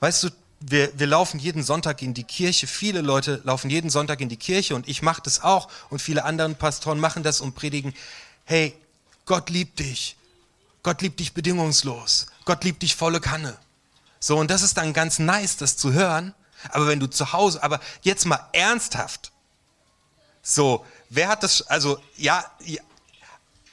Weißt 0.00 0.24
du, 0.24 0.30
wir, 0.60 0.98
wir 0.98 1.06
laufen 1.06 1.40
jeden 1.40 1.62
Sonntag 1.62 2.02
in 2.02 2.12
die 2.12 2.24
Kirche, 2.24 2.66
viele 2.66 3.00
Leute 3.00 3.40
laufen 3.44 3.70
jeden 3.70 3.90
Sonntag 3.90 4.20
in 4.20 4.28
die 4.28 4.36
Kirche 4.36 4.74
und 4.74 4.88
ich 4.88 5.00
mache 5.02 5.22
das 5.22 5.42
auch. 5.42 5.68
Und 5.88 6.02
viele 6.02 6.24
andere 6.24 6.50
Pastoren 6.54 7.00
machen 7.00 7.22
das 7.22 7.40
und 7.40 7.54
predigen, 7.54 7.94
hey, 8.44 8.76
Gott 9.24 9.48
liebt 9.48 9.78
dich, 9.78 10.16
Gott 10.82 11.00
liebt 11.02 11.18
dich 11.20 11.32
bedingungslos, 11.32 12.26
Gott 12.44 12.62
liebt 12.64 12.82
dich 12.82 12.94
volle 12.94 13.20
Kanne. 13.20 13.56
So, 14.18 14.36
und 14.36 14.50
das 14.50 14.62
ist 14.62 14.76
dann 14.76 14.92
ganz 14.92 15.18
nice, 15.18 15.56
das 15.56 15.78
zu 15.78 15.92
hören, 15.92 16.34
aber 16.68 16.88
wenn 16.88 17.00
du 17.00 17.06
zu 17.06 17.32
Hause, 17.32 17.62
aber 17.62 17.80
jetzt 18.02 18.26
mal 18.26 18.48
ernsthaft, 18.52 19.32
so, 20.42 20.84
wer 21.08 21.28
hat 21.28 21.42
das, 21.42 21.62
also 21.62 21.98
ja, 22.16 22.44
ja 22.64 22.82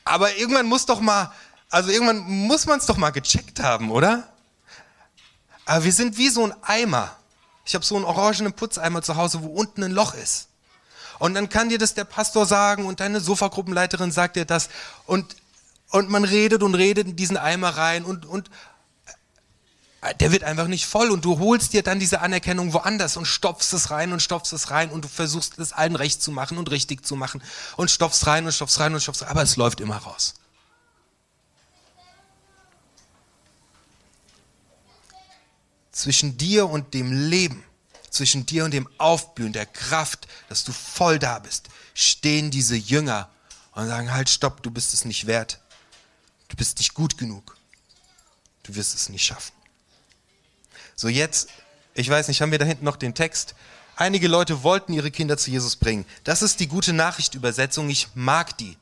aber 0.06 0.38
irgendwann 0.38 0.67
muss 0.67 0.86
doch 0.86 1.01
mal, 1.01 1.34
also 1.70 1.89
irgendwann 1.91 2.20
muss 2.20 2.65
man 2.65 2.79
es 2.79 2.86
doch 2.86 2.96
mal 2.96 3.10
gecheckt 3.10 3.60
haben, 3.62 3.91
oder? 3.91 4.32
Aber 5.67 5.83
wir 5.83 5.91
sind 5.91 6.17
wie 6.17 6.29
so 6.29 6.45
ein 6.45 6.53
Eimer. 6.63 7.13
Ich 7.65 7.75
habe 7.75 7.83
so 7.83 7.97
einen 7.97 8.05
orangenen 8.05 8.53
Putzeimer 8.53 9.01
zu 9.01 9.17
Hause, 9.17 9.43
wo 9.43 9.47
unten 9.47 9.83
ein 9.83 9.91
Loch 9.91 10.13
ist. 10.13 10.47
Und 11.19 11.33
dann 11.33 11.50
kann 11.50 11.67
dir 11.67 11.77
das 11.77 11.93
der 11.93 12.05
Pastor 12.05 12.45
sagen 12.45 12.86
und 12.86 13.01
deine 13.01 13.19
Sofagruppenleiterin 13.19 14.13
sagt 14.13 14.38
dir 14.38 14.45
das. 14.45 14.69
Und, 15.05 15.36
und 15.89 16.09
man 16.09 16.24
redet 16.24 16.63
und 16.63 16.74
redet 16.74 17.09
in 17.09 17.15
diesen 17.17 17.36
Eimer 17.36 17.69
rein 17.69 18.05
und, 18.05 18.25
und 18.25 18.50
äh, 20.01 20.15
der 20.15 20.31
wird 20.31 20.45
einfach 20.45 20.67
nicht 20.67 20.86
voll 20.86 21.12
und 21.12 21.25
du 21.25 21.38
holst 21.38 21.74
dir 21.74 21.83
dann 21.83 22.00
diese 22.00 22.21
Anerkennung 22.21 22.71
woanders 22.71 23.17
und 23.17 23.25
stopfst 23.25 23.74
es 23.74 23.91
rein 23.91 24.13
und 24.13 24.21
stopfst 24.21 24.53
es 24.53 24.71
rein 24.71 24.89
und 24.89 25.03
du 25.03 25.09
versuchst 25.09 25.59
es 25.59 25.74
allen 25.74 25.97
recht 25.97 26.21
zu 26.21 26.31
machen 26.31 26.57
und 26.57 26.71
richtig 26.71 27.05
zu 27.05 27.17
machen 27.17 27.43
und 27.75 27.91
stopfst 27.91 28.25
rein 28.25 28.45
und 28.45 28.53
stopfst 28.53 28.79
rein 28.79 28.93
und 28.93 29.01
stopfst 29.01 29.24
rein, 29.24 29.31
aber 29.31 29.41
es 29.41 29.57
läuft 29.57 29.81
immer 29.81 29.97
raus. 29.97 30.36
Zwischen 35.98 36.38
dir 36.38 36.70
und 36.70 36.94
dem 36.94 37.12
Leben, 37.12 37.63
zwischen 38.10 38.46
dir 38.46 38.66
und 38.66 38.72
dem 38.72 38.88
Aufblühen 39.00 39.51
der 39.51 39.66
Kraft, 39.66 40.27
dass 40.48 40.63
du 40.63 40.72
voll 40.72 41.18
da 41.18 41.39
bist, 41.39 41.70
stehen 41.96 42.51
diese 42.51 42.75
Jünger 42.75 43.30
und 43.72 43.88
sagen, 43.88 44.13
halt, 44.13 44.30
stopp, 44.30 44.62
du 44.62 44.70
bist 44.70 44.94
es 44.94 45.06
nicht 45.06 45.25
wert. 45.25 45.60
Du 46.50 46.56
bist 46.56 46.77
nicht 46.77 46.94
gut 46.94 47.18
genug. 47.18 47.58
Du 48.63 48.75
wirst 48.75 48.94
es 48.94 49.10
nicht 49.10 49.25
schaffen. 49.25 49.54
So 50.96 51.08
jetzt, 51.08 51.50
ich 51.96 52.10
weiß 52.10 52.27
nicht, 52.27 52.42
haben 52.42 52.51
wir 52.51 52.60
da 52.60 52.66
hinten 52.66 52.86
noch 52.86 52.96
den 52.96 53.16
Text? 53.16 53.56
Einige 53.96 54.27
Leute 54.27 54.62
wollten 54.62 54.94
ihre 54.94 55.10
Kinder 55.10 55.38
zu 55.38 55.50
Jesus 55.50 55.75
bringen. 55.75 56.06
Das 56.24 56.44
ist 56.44 56.60
die 56.60 56.68
gute 56.68 56.94
Nachrichtübersetzung. 56.94 57.89
Ich 57.89 58.10
mag 58.13 58.56
die. 58.60 58.77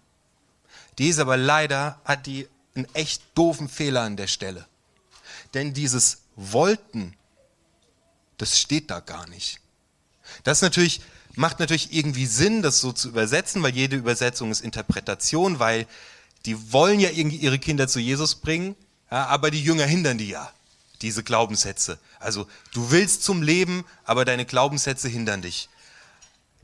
Die 0.97 1.07
ist 1.07 1.19
aber 1.19 1.37
leider, 1.37 1.99
hat 2.03 2.25
die 2.25 2.47
einen 2.75 2.93
echt 2.93 3.21
doofen 3.35 3.69
Fehler 3.69 4.01
an 4.01 4.17
der 4.17 4.27
Stelle. 4.27 4.67
Denn 5.53 5.73
dieses 5.73 6.24
wollten, 6.35 7.15
das 8.37 8.59
steht 8.59 8.89
da 8.89 8.99
gar 8.99 9.27
nicht. 9.27 9.59
Das 10.43 10.61
natürlich, 10.61 11.01
macht 11.35 11.59
natürlich 11.59 11.93
irgendwie 11.93 12.25
Sinn, 12.25 12.61
das 12.61 12.79
so 12.79 12.91
zu 12.91 13.09
übersetzen, 13.09 13.63
weil 13.63 13.73
jede 13.73 13.95
Übersetzung 13.95 14.51
ist 14.51 14.61
Interpretation, 14.61 15.59
weil 15.59 15.87
die 16.45 16.71
wollen 16.71 16.99
ja 16.99 17.09
irgendwie 17.09 17.37
ihre 17.37 17.59
Kinder 17.59 17.87
zu 17.87 17.99
Jesus 17.99 18.35
bringen, 18.35 18.75
ja, 19.11 19.27
aber 19.27 19.51
die 19.51 19.63
Jünger 19.63 19.85
hindern 19.85 20.17
die 20.17 20.29
ja, 20.29 20.51
diese 21.01 21.23
Glaubenssätze. 21.23 21.99
Also 22.19 22.47
du 22.73 22.91
willst 22.91 23.23
zum 23.23 23.41
Leben, 23.41 23.85
aber 24.03 24.25
deine 24.25 24.45
Glaubenssätze 24.45 25.07
hindern 25.07 25.41
dich. 25.41 25.69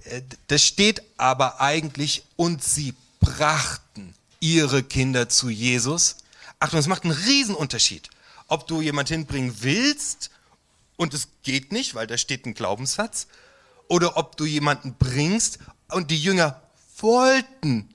Äh, 0.03 0.21
das 0.47 0.63
steht 0.63 1.01
aber 1.17 1.61
eigentlich, 1.61 2.23
und 2.35 2.63
sie 2.63 2.93
brachten 3.19 4.13
ihre 4.39 4.83
Kinder 4.83 5.29
zu 5.29 5.49
Jesus. 5.49 6.17
Achtung, 6.59 6.79
es 6.79 6.87
macht 6.87 7.03
einen 7.03 7.13
Riesenunterschied 7.13 8.09
ob 8.51 8.67
du 8.67 8.81
jemand 8.81 9.07
hinbringen 9.07 9.55
willst 9.61 10.29
und 10.97 11.13
es 11.13 11.29
geht 11.41 11.71
nicht, 11.71 11.95
weil 11.95 12.05
da 12.05 12.17
steht 12.17 12.45
ein 12.45 12.53
Glaubenssatz, 12.53 13.27
oder 13.87 14.17
ob 14.17 14.35
du 14.35 14.45
jemanden 14.45 14.93
bringst 14.93 15.59
und 15.89 16.11
die 16.11 16.21
Jünger 16.21 16.61
wollten, 16.97 17.89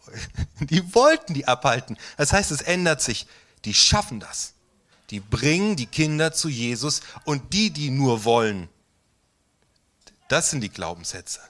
die 0.60 0.94
wollten 0.94 1.34
die 1.34 1.46
abhalten. 1.46 1.96
Das 2.16 2.32
heißt, 2.32 2.50
es 2.50 2.62
ändert 2.62 3.00
sich. 3.00 3.28
Die 3.64 3.74
schaffen 3.74 4.18
das. 4.18 4.54
Die 5.10 5.20
bringen 5.20 5.76
die 5.76 5.86
Kinder 5.86 6.32
zu 6.32 6.48
Jesus 6.48 7.02
und 7.24 7.52
die, 7.52 7.70
die 7.70 7.90
nur 7.90 8.24
wollen, 8.24 8.68
das 10.26 10.50
sind 10.50 10.62
die 10.62 10.68
Glaubenssätze. 10.68 11.40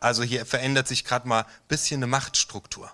Also 0.00 0.24
hier 0.24 0.44
verändert 0.44 0.88
sich 0.88 1.04
gerade 1.04 1.28
mal 1.28 1.42
ein 1.42 1.50
bisschen 1.68 1.98
eine 1.98 2.08
Machtstruktur. 2.08 2.90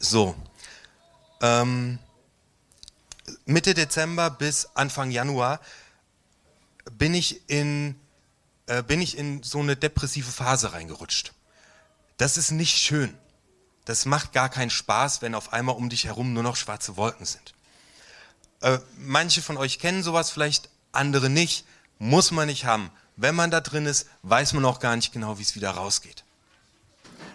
So. 0.00 0.34
Ähm, 1.42 1.98
Mitte 3.44 3.74
Dezember 3.74 4.30
bis 4.30 4.68
Anfang 4.74 5.10
Januar 5.10 5.60
bin 6.90 7.14
ich 7.14 7.48
in, 7.48 7.94
äh, 8.66 8.82
bin 8.82 9.00
ich 9.00 9.16
in 9.16 9.42
so 9.42 9.60
eine 9.60 9.76
depressive 9.76 10.30
Phase 10.30 10.72
reingerutscht. 10.72 11.32
Das 12.16 12.36
ist 12.36 12.50
nicht 12.50 12.78
schön. 12.78 13.16
Das 13.84 14.06
macht 14.06 14.32
gar 14.32 14.48
keinen 14.48 14.70
Spaß, 14.70 15.22
wenn 15.22 15.34
auf 15.34 15.52
einmal 15.52 15.76
um 15.76 15.90
dich 15.90 16.06
herum 16.06 16.32
nur 16.32 16.42
noch 16.42 16.56
schwarze 16.56 16.96
Wolken 16.96 17.26
sind. 17.26 17.54
Äh, 18.62 18.78
manche 18.96 19.42
von 19.42 19.58
euch 19.58 19.78
kennen 19.78 20.02
sowas 20.02 20.30
vielleicht, 20.30 20.70
andere 20.92 21.28
nicht. 21.28 21.66
Muss 21.98 22.30
man 22.30 22.48
nicht 22.48 22.64
haben. 22.64 22.90
Wenn 23.16 23.34
man 23.34 23.50
da 23.50 23.60
drin 23.60 23.84
ist, 23.84 24.06
weiß 24.22 24.54
man 24.54 24.64
auch 24.64 24.80
gar 24.80 24.96
nicht 24.96 25.12
genau, 25.12 25.38
wie 25.38 25.42
es 25.42 25.54
wieder 25.54 25.72
rausgeht. 25.72 26.24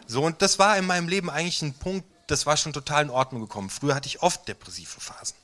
So, 0.07 0.23
und 0.23 0.41
das 0.41 0.57
war 0.57 0.77
in 0.77 0.85
meinem 0.85 1.07
Leben 1.07 1.29
eigentlich 1.29 1.61
ein 1.61 1.75
Punkt, 1.75 2.07
das 2.27 2.45
war 2.45 2.57
schon 2.57 2.73
total 2.73 3.03
in 3.03 3.09
Ordnung 3.09 3.41
gekommen. 3.41 3.69
Früher 3.69 3.95
hatte 3.95 4.07
ich 4.07 4.21
oft 4.21 4.47
depressive 4.47 4.99
Phasen. 4.99 5.35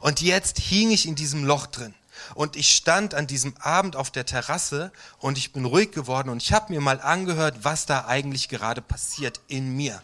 Und 0.00 0.20
jetzt 0.20 0.58
hing 0.58 0.90
ich 0.90 1.06
in 1.06 1.14
diesem 1.14 1.44
Loch 1.44 1.66
drin. 1.66 1.94
Und 2.34 2.56
ich 2.56 2.74
stand 2.74 3.14
an 3.14 3.26
diesem 3.26 3.56
Abend 3.58 3.96
auf 3.96 4.10
der 4.10 4.26
Terrasse 4.26 4.92
und 5.18 5.38
ich 5.38 5.52
bin 5.52 5.64
ruhig 5.64 5.92
geworden 5.92 6.28
und 6.28 6.42
ich 6.42 6.52
habe 6.52 6.72
mir 6.72 6.80
mal 6.80 7.00
angehört, 7.00 7.64
was 7.64 7.86
da 7.86 8.06
eigentlich 8.06 8.48
gerade 8.48 8.80
passiert 8.80 9.40
in 9.48 9.76
mir. 9.76 10.02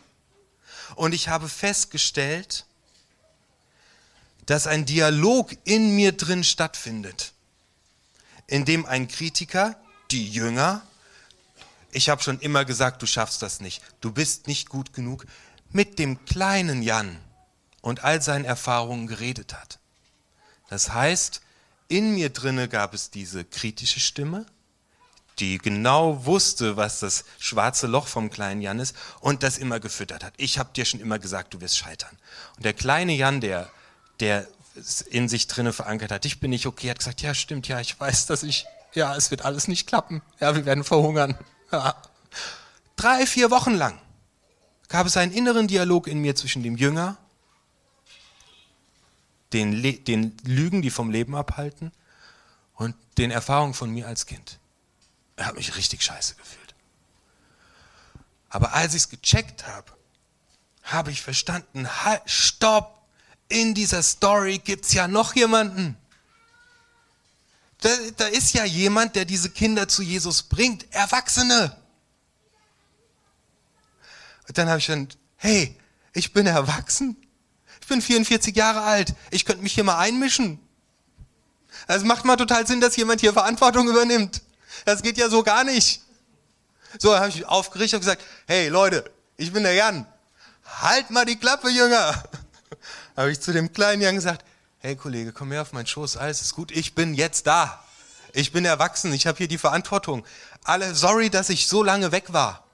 Und 0.95 1.15
ich 1.15 1.29
habe 1.29 1.49
festgestellt, 1.49 2.65
dass 4.47 4.67
ein 4.67 4.87
Dialog 4.87 5.55
in 5.65 5.95
mir 5.95 6.13
drin 6.13 6.43
stattfindet, 6.43 7.33
in 8.47 8.65
dem 8.65 8.87
ein 8.87 9.07
Kritiker, 9.07 9.77
die 10.11 10.29
Jünger, 10.29 10.83
ich 11.93 12.09
habe 12.09 12.23
schon 12.23 12.41
immer 12.41 12.65
gesagt, 12.65 13.03
du 13.03 13.07
schaffst 13.07 13.43
das 13.43 13.61
nicht, 13.61 13.83
du 14.01 14.11
bist 14.11 14.47
nicht 14.47 14.69
gut 14.69 14.93
genug, 14.93 15.27
mit 15.71 15.99
dem 15.99 16.25
kleinen 16.25 16.83
Jan 16.83 17.19
und 17.81 18.05
all 18.05 18.23
seinen 18.23 18.45
Erfahrungen 18.45 19.07
geredet 19.07 19.55
hat. 19.55 19.79
Das 20.69 20.93
heißt, 20.93 21.41
in 21.89 22.15
mir 22.15 22.31
drinne 22.31 22.69
gab 22.69 22.95
es 22.95 23.11
diese 23.11 23.45
kritische 23.45 24.01
Stimme, 24.01 24.47
die 25.39 25.59
genau 25.59 26.27
wusste, 26.27 26.77
was 26.77 27.01
das 27.01 27.25
schwarze 27.39 27.87
Loch 27.87 28.09
vom 28.09 28.29
kleinen 28.29 28.61
Jan 28.61 28.81
ist 28.81 28.97
und 29.21 29.43
das 29.43 29.57
immer 29.57 29.81
gefüttert 29.81 30.25
hat. 30.25 30.35
Ich 30.37 30.59
habe 30.59 30.71
dir 30.75 30.85
schon 30.85 31.01
immer 31.01 31.19
gesagt, 31.19 31.55
du 31.55 31.61
wirst 31.61 31.79
scheitern. 31.79 32.19
Und 32.57 32.65
der 32.65 32.75
kleine 32.75 33.15
Jan, 33.15 33.41
der, 33.41 33.71
der 34.21 34.47
in 35.11 35.29
sich 35.29 35.47
drinne 35.47 35.73
verankert 35.73 36.11
hat, 36.11 36.25
ich 36.25 36.41
bin 36.41 36.51
nicht 36.51 36.67
okay, 36.67 36.91
hat 36.91 36.99
gesagt, 36.99 37.23
ja 37.23 37.35
stimmt, 37.35 37.69
ja, 37.69 37.81
ich 37.81 37.99
weiß, 37.99 38.27
dass 38.27 38.43
ich, 38.43 38.67
ja, 38.95 39.15
es 39.17 39.31
wird 39.31 39.45
alles 39.45 39.69
nicht 39.69 39.87
klappen. 39.87 40.23
Ja, 40.41 40.55
wir 40.55 40.67
werden 40.67 40.85
verhungern. 40.85 41.39
Ja. 41.71 41.95
Drei, 42.97 43.27
vier 43.27 43.51
Wochen 43.51 43.75
lang 43.75 43.99
gab 44.89 45.07
es 45.07 45.17
einen 45.17 45.33
inneren 45.33 45.69
Dialog 45.69 46.07
in 46.07 46.19
mir 46.19 46.35
zwischen 46.35 46.63
dem 46.63 46.77
Jünger, 46.77 47.17
den, 49.53 49.83
den 50.05 50.37
Lügen, 50.45 50.83
die 50.83 50.91
vom 50.91 51.11
Leben 51.11 51.35
abhalten, 51.35 51.93
und 52.75 52.95
den 53.19 53.31
Erfahrungen 53.31 53.75
von 53.75 53.91
mir 53.91 54.07
als 54.07 54.27
Kind. 54.27 54.59
Er 55.37 55.47
hat 55.47 55.57
mich 55.57 55.77
richtig 55.77 56.03
scheiße 56.03 56.35
gefühlt. 56.37 56.75
Aber 58.49 58.73
als 58.75 58.95
ich 58.95 59.03
es 59.03 59.09
gecheckt 59.09 59.67
habe, 59.67 59.93
habe 60.83 61.11
ich 61.11 61.23
verstanden, 61.23 61.89
halt, 62.05 62.23
stopp, 62.27 63.03
in 63.49 63.75
dieser 63.75 64.03
Story 64.03 64.59
gibt 64.59 64.85
es 64.85 64.93
ja 64.93 65.09
noch 65.09 65.35
jemanden. 65.35 65.97
Da, 67.81 67.91
da 68.17 68.27
ist 68.27 68.55
ja 68.55 68.65
jemand, 68.65 69.17
der 69.17 69.25
diese 69.25 69.51
Kinder 69.51 69.89
zu 69.89 70.03
Jesus 70.03 70.43
bringt, 70.43 70.93
Erwachsene. 70.93 71.77
Dann 74.55 74.69
habe 74.69 74.79
ich 74.79 74.87
dann, 74.87 75.09
hey, 75.37 75.77
ich 76.13 76.33
bin 76.33 76.47
erwachsen. 76.47 77.17
Ich 77.81 77.87
bin 77.87 78.03
44 78.03 78.55
Jahre 78.57 78.83
alt. 78.83 79.15
Ich 79.31 79.45
könnte 79.45 79.63
mich 79.63 79.75
hier 79.75 79.85
mal 79.85 79.99
einmischen. 79.99 80.61
Es 81.87 82.03
macht 82.03 82.25
mal 82.25 82.37
total 82.37 82.67
Sinn, 82.67 82.81
dass 82.81 82.97
jemand 82.97 83.21
hier 83.21 83.33
Verantwortung 83.33 83.89
übernimmt. 83.89 84.43
Das 84.85 85.03
geht 85.03 85.17
ja 85.17 85.29
so 85.29 85.43
gar 85.43 85.65
nicht. 85.65 86.03
So, 86.99 87.15
habe 87.17 87.29
ich 87.29 87.47
aufgerichtet 87.47 87.99
und 87.99 88.01
gesagt, 88.01 88.23
hey 88.47 88.69
Leute, 88.69 89.11
ich 89.37 89.53
bin 89.53 89.63
der 89.63 89.75
Jan. 89.75 90.07
Halt 90.81 91.11
mal 91.11 91.25
die 91.25 91.37
Klappe, 91.37 91.69
Jünger. 91.69 92.23
habe 93.17 93.31
ich 93.31 93.41
zu 93.41 93.53
dem 93.53 93.73
kleinen 93.73 94.03
Jan 94.03 94.15
gesagt, 94.15 94.45
hey 94.79 94.97
Kollege, 94.97 95.33
komm 95.33 95.53
her 95.53 95.63
auf 95.63 95.73
meinen 95.73 95.87
Schoß, 95.87 96.17
alles 96.17 96.41
ist 96.41 96.55
gut, 96.55 96.71
ich 96.71 96.95
bin 96.95 97.15
jetzt 97.15 97.47
da. 97.47 97.85
Ich 98.33 98.53
bin 98.53 98.65
erwachsen, 98.65 99.13
ich 99.13 99.27
habe 99.27 99.39
hier 99.39 99.49
die 99.49 99.59
Verantwortung. 99.59 100.25
Alle, 100.65 100.95
sorry, 100.95 101.31
dass 101.31 101.49
ich 101.49 101.67
so 101.69 101.83
lange 101.83 102.13
weg 102.13 102.33
war 102.33 102.68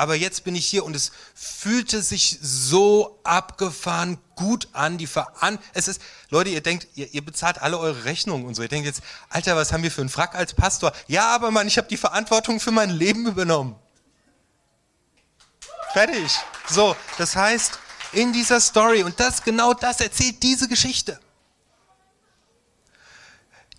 aber 0.00 0.14
jetzt 0.14 0.44
bin 0.44 0.54
ich 0.54 0.66
hier 0.66 0.86
und 0.86 0.96
es 0.96 1.12
fühlte 1.34 2.00
sich 2.00 2.38
so 2.40 3.20
abgefahren 3.22 4.16
gut 4.34 4.68
an. 4.72 4.96
Die 4.96 5.06
Veran 5.06 5.58
es 5.74 5.88
ist, 5.88 6.00
Leute, 6.30 6.48
ihr 6.48 6.62
denkt, 6.62 6.88
ihr, 6.94 7.12
ihr, 7.12 7.22
bezahlt 7.22 7.60
alle 7.60 7.78
eure 7.78 8.06
Rechnungen 8.06 8.46
und 8.46 8.54
so. 8.54 8.62
Ihr 8.62 8.68
denkt 8.68 8.86
jetzt, 8.86 9.02
Alter, 9.28 9.56
was 9.56 9.74
haben 9.74 9.82
wir 9.82 9.90
für 9.90 10.00
einen 10.00 10.08
Frack 10.08 10.34
als 10.34 10.54
Pastor? 10.54 10.94
Ja, 11.06 11.34
aber 11.34 11.50
Mann, 11.50 11.66
ich 11.66 11.76
habe 11.76 11.86
die 11.86 11.98
Verantwortung 11.98 12.60
für 12.60 12.70
mein 12.70 12.88
Leben 12.88 13.26
übernommen. 13.26 13.76
Fertig. 15.92 16.34
So, 16.66 16.96
das 17.18 17.36
heißt, 17.36 17.78
in 18.12 18.32
dieser 18.32 18.58
Story, 18.58 19.02
und 19.02 19.20
das 19.20 19.42
genau 19.42 19.74
das 19.74 20.00
erzählt 20.00 20.42
diese 20.42 20.66
Geschichte. 20.66 21.20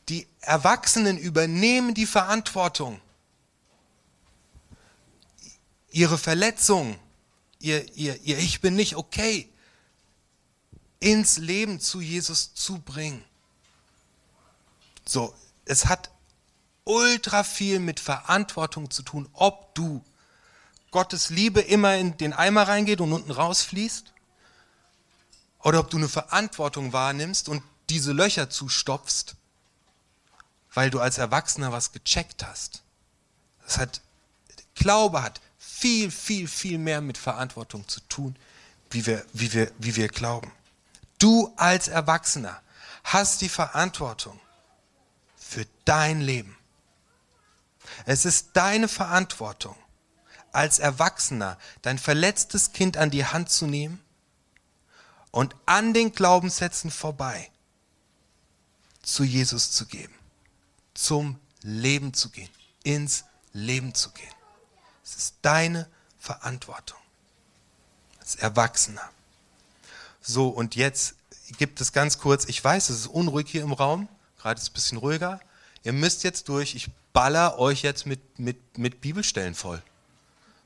Die 0.08 0.28
Erwachsenen 0.42 1.18
übernehmen 1.18 1.96
die 1.96 2.06
Verantwortung 2.06 3.02
ihre 5.92 6.18
Verletzung, 6.18 6.98
ihr, 7.60 7.88
ihr, 7.96 8.20
ihr 8.22 8.38
Ich 8.40 8.62
bin 8.62 8.76
nicht 8.76 8.96
okay, 8.96 9.52
ins 11.00 11.38
Leben 11.38 11.80
zu 11.80 12.02
Jesus 12.02 12.54
zu 12.54 12.80
bringen. 12.80 13.24
So, 15.06 15.34
es 15.66 15.86
hat 15.86 16.12
ultra 16.84 17.44
viel 17.44 17.80
mit 17.80 18.00
Verantwortung 18.00 18.90
zu 18.90 19.04
tun, 19.04 19.30
ob 19.34 19.74
du 19.76 20.04
Gottes 20.92 21.30
Liebe 21.30 21.62
immer 21.62 21.96
in 21.96 22.18
den 22.18 22.34
Eimer 22.34 22.68
reingeht 22.68 23.02
und 23.02 23.14
unten 23.14 23.32
rausfließt, 23.32 24.14
oder 25.64 25.80
ob 25.80 25.90
du 25.90 25.98
eine 25.98 26.10
Verantwortung 26.10 26.92
wahrnimmst 26.92 27.48
und 27.48 27.64
diese 27.90 28.14
Löcher 28.14 28.50
zustopfst, 28.50 29.36
weil 30.74 30.90
du 30.90 31.00
als 31.00 31.18
Erwachsener 31.18 31.72
was 31.72 31.92
gecheckt 31.92 32.44
hast. 32.44 32.84
Das 33.64 33.78
hat, 33.78 34.02
Glaube 34.74 35.22
hat 35.22 35.40
viel, 35.64 36.10
viel, 36.10 36.48
viel 36.48 36.80
mehr 36.80 37.02
mit 37.02 37.20
Verantwortung 37.20 37.88
zu 37.88 38.00
tun, 38.02 38.36
wie 38.90 39.06
wir, 39.06 39.24
wie 39.32 39.54
wir, 39.54 39.72
wie 39.78 39.96
wir 39.96 40.08
glauben. 40.08 40.52
Du 41.20 41.54
als 41.56 41.88
Erwachsener 41.88 42.60
hast 43.04 43.42
die 43.42 43.50
Verantwortung 43.50 44.40
für 45.38 45.68
dein 45.86 46.20
Leben. 46.20 46.58
Es 48.06 48.26
ist 48.26 48.50
deine 48.54 48.88
Verantwortung, 48.88 49.76
als 50.52 50.80
Erwachsener 50.80 51.60
dein 51.84 52.00
verletztes 52.00 52.72
Kind 52.72 52.98
an 52.98 53.12
die 53.12 53.26
Hand 53.26 53.52
zu 53.52 53.68
nehmen 53.68 54.02
und 55.30 55.56
an 55.68 55.94
den 55.94 56.12
Glaubenssätzen 56.12 56.90
vorbei 56.90 57.52
zu 59.04 59.24
Jesus 59.24 59.72
zu 59.72 59.86
geben, 59.86 60.14
zum 60.96 61.40
Leben 61.62 62.16
zu 62.16 62.30
gehen, 62.32 62.50
ins 62.84 63.26
Leben 63.54 63.94
zu 63.94 64.10
gehen. 64.10 64.41
Es 65.04 65.16
ist 65.16 65.36
deine 65.42 65.88
Verantwortung 66.20 67.00
als 68.20 68.36
Erwachsener. 68.36 69.10
So, 70.22 70.50
und 70.50 70.76
jetzt 70.76 71.16
gibt 71.58 71.82
es 71.82 71.92
ganz 71.92 72.18
kurz, 72.20 72.46
ich 72.46 72.64
weiß, 72.64 72.90
es 72.90 73.00
ist 73.02 73.08
unruhig 73.08 73.48
hier 73.50 73.64
im 73.64 73.74
Raum, 73.74 74.08
gerade 74.38 74.58
ist 74.58 74.64
es 74.64 74.70
ein 74.70 74.74
bisschen 74.74 74.98
ruhiger. 75.00 75.40
Ihr 75.84 75.94
müsst 75.94 76.24
jetzt 76.24 76.48
durch, 76.48 76.76
ich 76.76 76.90
baller 77.14 77.58
euch 77.58 77.82
jetzt 77.82 78.06
mit, 78.06 78.40
mit, 78.40 78.78
mit 78.78 79.02
Bibelstellen 79.02 79.56
voll. 79.56 79.82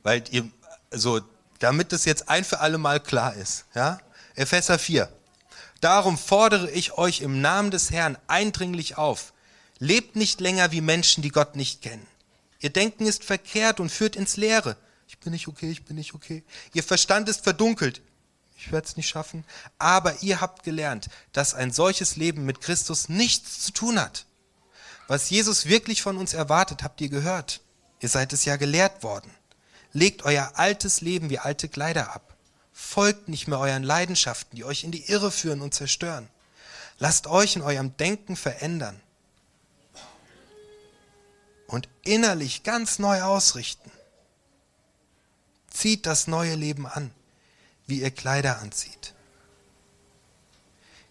Weil 0.04 0.24
ihr, 0.32 0.50
so, 0.91 1.21
damit 1.60 1.93
es 1.93 2.06
jetzt 2.06 2.30
ein 2.30 2.43
für 2.43 2.60
alle 2.60 2.78
Mal 2.78 3.00
klar 3.00 3.34
ist. 3.34 3.65
Ja? 3.74 4.00
Epheser 4.36 4.78
4. 4.78 5.10
Darum 5.82 6.17
fordere 6.17 6.69
ich 6.71 6.98
euch 6.98 7.21
im 7.21 7.41
Namen 7.41 7.71
des 7.71 7.91
Herrn 7.91 8.17
eindringlich 8.28 8.98
auf. 8.98 9.34
Lebt 9.80 10.15
nicht 10.15 10.41
länger 10.41 10.71
wie 10.71 10.82
Menschen, 10.82 11.21
die 11.21 11.30
Gott 11.30 11.56
nicht 11.56 11.82
kennen. 11.82 12.06
Ihr 12.59 12.69
Denken 12.69 13.05
ist 13.05 13.23
verkehrt 13.23 13.79
und 13.79 13.89
führt 13.89 14.15
ins 14.15 14.37
Leere. 14.37 14.77
Ich 15.07 15.19
bin 15.19 15.33
nicht 15.33 15.47
okay, 15.47 15.69
ich 15.69 15.83
bin 15.83 15.97
nicht 15.97 16.13
okay. 16.13 16.43
Ihr 16.73 16.83
Verstand 16.83 17.29
ist 17.29 17.43
verdunkelt. 17.43 18.01
Ich 18.57 18.71
werde 18.71 18.87
es 18.87 18.97
nicht 18.97 19.09
schaffen. 19.09 19.43
Aber 19.77 20.21
ihr 20.21 20.41
habt 20.41 20.63
gelernt, 20.63 21.09
dass 21.33 21.53
ein 21.53 21.71
solches 21.71 22.15
Leben 22.15 22.45
mit 22.45 22.61
Christus 22.61 23.09
nichts 23.09 23.61
zu 23.61 23.71
tun 23.71 23.99
hat. 23.99 24.25
Was 25.07 25.29
Jesus 25.29 25.67
wirklich 25.67 26.01
von 26.01 26.17
uns 26.17 26.33
erwartet, 26.33 26.81
habt 26.81 27.01
ihr 27.01 27.09
gehört. 27.09 27.61
Ihr 27.99 28.09
seid 28.09 28.33
es 28.33 28.45
ja 28.45 28.55
gelehrt 28.55 29.03
worden. 29.03 29.31
Legt 29.93 30.23
euer 30.23 30.53
altes 30.55 31.01
Leben 31.01 31.29
wie 31.29 31.39
alte 31.39 31.69
Kleider 31.69 32.13
ab. 32.15 32.35
Folgt 32.73 33.29
nicht 33.29 33.47
mehr 33.47 33.59
euren 33.59 33.83
Leidenschaften, 33.83 34.55
die 34.55 34.65
euch 34.65 34.83
in 34.83 34.91
die 34.91 35.09
Irre 35.09 35.31
führen 35.31 35.61
und 35.61 35.73
zerstören. 35.73 36.27
Lasst 36.97 37.27
euch 37.27 37.55
in 37.55 37.61
eurem 37.61 37.95
Denken 37.97 38.35
verändern 38.35 38.99
und 41.67 41.89
innerlich 42.04 42.63
ganz 42.63 42.99
neu 42.99 43.21
ausrichten. 43.21 43.91
Zieht 45.69 46.06
das 46.06 46.28
neue 46.28 46.56
Leben 46.56 46.88
an, 46.88 47.12
wie 47.88 48.01
ihr 48.01 48.12
Kleider 48.12 48.60
anzieht. 48.60 49.13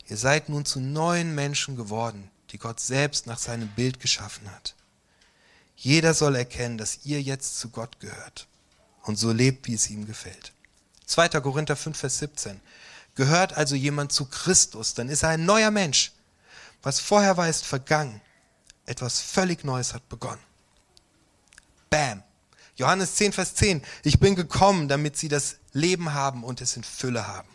Ihr 0.07 0.17
seid 0.17 0.49
nun 0.49 0.65
zu 0.65 0.81
neuen 0.81 1.35
Menschen 1.35 1.77
geworden, 1.77 2.31
die 2.51 2.59
Gott 2.59 2.81
selbst 2.81 3.27
nach 3.27 3.39
seinem 3.39 3.69
Bild 3.69 4.01
geschaffen 4.01 4.51
hat. 4.51 4.75
Jeder 5.77 6.15
soll 6.15 6.37
erkennen, 6.37 6.79
dass 6.79 7.01
ihr 7.05 7.21
jetzt 7.21 7.59
zu 7.59 7.71
Gott 7.71 8.01
gehört 8.01 8.47
und 9.03 9.17
so 9.17 9.33
lebt, 9.33 9.67
wie 9.67 9.75
es 9.75 9.91
ihm 9.91 10.07
gefällt. 10.07 10.53
2. 11.07 11.29
Korinther 11.41 11.77
5, 11.77 11.99
Vers 11.99 12.19
17. 12.19 12.61
Gehört 13.15 13.55
also 13.55 13.75
jemand 13.75 14.13
zu 14.13 14.27
Christus, 14.27 14.95
dann 14.95 15.09
ist 15.09 15.23
er 15.23 15.31
ein 15.31 15.45
neuer 15.45 15.71
Mensch. 15.71 16.13
Was 16.83 17.01
vorher 17.01 17.37
war, 17.37 17.49
ist 17.49 17.65
vergangen. 17.65 18.21
Etwas 18.87 19.21
völlig 19.21 19.65
Neues 19.65 19.95
hat 19.95 20.09
begonnen. 20.09 20.43
Bam. 21.91 22.23
Johannes 22.77 23.15
10, 23.15 23.33
Vers 23.33 23.55
10. 23.55 23.83
Ich 24.03 24.19
bin 24.19 24.35
gekommen, 24.35 24.89
damit 24.89 25.17
sie 25.17 25.29
das 25.29 25.57
Leben 25.73 26.13
haben 26.13 26.43
und 26.43 26.61
es 26.61 26.77
in 26.77 26.85
Fülle 26.85 27.27
haben. 27.27 27.49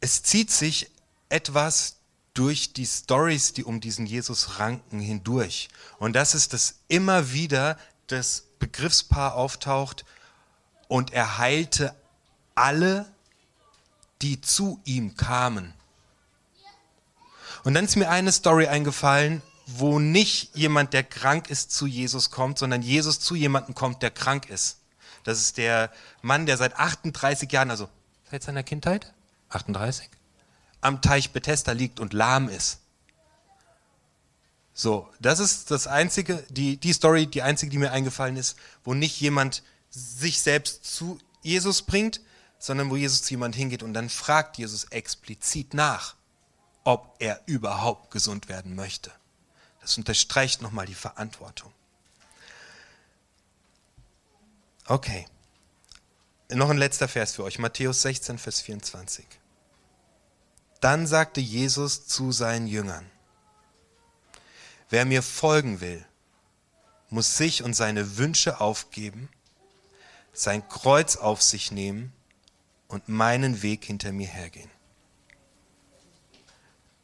Es 0.00 0.22
zieht 0.22 0.52
sich 0.52 0.90
etwas 1.28 1.96
durch 2.32 2.72
die 2.72 2.86
Stories, 2.86 3.54
die 3.54 3.64
um 3.64 3.80
diesen 3.80 4.06
Jesus 4.06 4.58
ranken, 4.60 5.00
hindurch. 5.00 5.68
Und 5.98 6.14
das 6.14 6.34
ist, 6.34 6.52
dass 6.52 6.76
immer 6.86 7.32
wieder 7.32 7.78
das 8.06 8.45
Begriffspaar 8.58 9.34
auftaucht 9.34 10.04
und 10.88 11.12
er 11.12 11.38
heilte 11.38 11.94
alle, 12.54 13.06
die 14.22 14.40
zu 14.40 14.80
ihm 14.84 15.16
kamen. 15.16 15.74
Und 17.64 17.74
dann 17.74 17.84
ist 17.84 17.96
mir 17.96 18.08
eine 18.08 18.32
Story 18.32 18.66
eingefallen, 18.66 19.42
wo 19.66 19.98
nicht 19.98 20.54
jemand, 20.56 20.92
der 20.92 21.02
krank 21.02 21.50
ist, 21.50 21.72
zu 21.72 21.86
Jesus 21.86 22.30
kommt, 22.30 22.58
sondern 22.58 22.82
Jesus 22.82 23.18
zu 23.18 23.34
jemandem 23.34 23.74
kommt, 23.74 24.02
der 24.02 24.12
krank 24.12 24.48
ist. 24.48 24.78
Das 25.24 25.40
ist 25.40 25.56
der 25.56 25.92
Mann, 26.22 26.46
der 26.46 26.56
seit 26.56 26.78
38 26.78 27.50
Jahren, 27.50 27.70
also 27.70 27.88
seit 28.30 28.44
seiner 28.44 28.62
Kindheit, 28.62 29.12
38, 29.48 30.08
am 30.80 31.02
Teich 31.02 31.32
Bethesda 31.32 31.72
liegt 31.72 31.98
und 31.98 32.12
lahm 32.12 32.48
ist. 32.48 32.78
So, 34.78 35.08
das 35.20 35.40
ist 35.40 35.70
das 35.70 35.86
einzige, 35.86 36.44
die, 36.50 36.76
die 36.76 36.92
Story, 36.92 37.26
die 37.26 37.40
einzige, 37.40 37.70
die 37.70 37.78
mir 37.78 37.92
eingefallen 37.92 38.36
ist, 38.36 38.58
wo 38.84 38.92
nicht 38.92 39.18
jemand 39.18 39.62
sich 39.88 40.42
selbst 40.42 40.84
zu 40.84 41.18
Jesus 41.40 41.80
bringt, 41.80 42.20
sondern 42.58 42.90
wo 42.90 42.96
Jesus 42.96 43.22
zu 43.22 43.30
jemand 43.30 43.56
hingeht 43.56 43.82
und 43.82 43.94
dann 43.94 44.10
fragt 44.10 44.58
Jesus 44.58 44.84
explizit 44.90 45.72
nach, 45.72 46.14
ob 46.84 47.16
er 47.20 47.40
überhaupt 47.46 48.10
gesund 48.10 48.50
werden 48.50 48.74
möchte. 48.74 49.10
Das 49.80 49.96
unterstreicht 49.96 50.60
nochmal 50.60 50.84
die 50.84 50.94
Verantwortung. 50.94 51.72
Okay. 54.84 55.26
Noch 56.50 56.68
ein 56.68 56.76
letzter 56.76 57.08
Vers 57.08 57.34
für 57.34 57.44
euch, 57.44 57.58
Matthäus 57.58 58.02
16, 58.02 58.36
Vers 58.36 58.60
24. 58.60 59.24
Dann 60.82 61.06
sagte 61.06 61.40
Jesus 61.40 62.06
zu 62.06 62.30
seinen 62.30 62.66
Jüngern, 62.66 63.10
wer 64.90 65.04
mir 65.04 65.22
folgen 65.22 65.80
will, 65.80 66.04
muss 67.10 67.36
sich 67.36 67.62
und 67.62 67.74
seine 67.74 68.16
Wünsche 68.16 68.60
aufgeben, 68.60 69.28
sein 70.32 70.68
Kreuz 70.68 71.16
auf 71.16 71.42
sich 71.42 71.70
nehmen 71.70 72.12
und 72.88 73.08
meinen 73.08 73.62
Weg 73.62 73.84
hinter 73.84 74.12
mir 74.12 74.28
hergehen. 74.28 74.70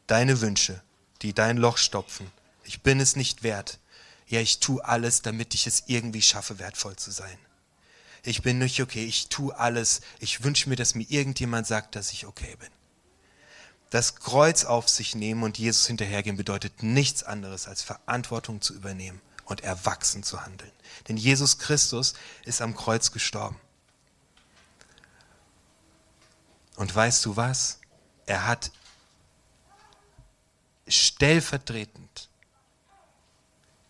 Deine 0.07 0.41
Wünsche, 0.41 0.81
die 1.21 1.33
dein 1.33 1.57
Loch 1.57 1.77
stopfen, 1.77 2.29
ich 2.63 2.81
bin 2.81 2.99
es 2.99 3.15
nicht 3.15 3.43
wert. 3.43 3.79
Ja, 4.27 4.39
ich 4.39 4.59
tue 4.59 4.83
alles, 4.83 5.21
damit 5.21 5.53
ich 5.53 5.67
es 5.67 5.83
irgendwie 5.87 6.21
schaffe, 6.21 6.59
wertvoll 6.59 6.95
zu 6.95 7.11
sein. 7.11 7.37
Ich 8.23 8.41
bin 8.41 8.57
nicht 8.57 8.81
okay, 8.81 9.05
ich 9.05 9.27
tue 9.27 9.57
alles. 9.57 10.01
Ich 10.19 10.43
wünsche 10.43 10.69
mir, 10.69 10.77
dass 10.77 10.95
mir 10.95 11.05
irgendjemand 11.09 11.67
sagt, 11.67 11.95
dass 11.95 12.13
ich 12.13 12.25
okay 12.25 12.55
bin. 12.57 12.69
Das 13.93 14.15
Kreuz 14.15 14.65
auf 14.65 14.89
sich 14.89 15.13
nehmen 15.13 15.43
und 15.43 15.59
Jesus 15.59 15.85
hinterhergehen 15.85 16.35
bedeutet 16.35 16.81
nichts 16.81 17.21
anderes 17.21 17.67
als 17.67 17.83
Verantwortung 17.83 18.59
zu 18.59 18.73
übernehmen 18.73 19.21
und 19.45 19.61
erwachsen 19.61 20.23
zu 20.23 20.43
handeln. 20.43 20.71
Denn 21.07 21.15
Jesus 21.15 21.59
Christus 21.59 22.15
ist 22.43 22.63
am 22.63 22.75
Kreuz 22.75 23.11
gestorben. 23.11 23.61
Und 26.75 26.95
weißt 26.95 27.23
du 27.23 27.35
was? 27.35 27.81
Er 28.25 28.47
hat 28.47 28.71
stellvertretend 30.87 32.29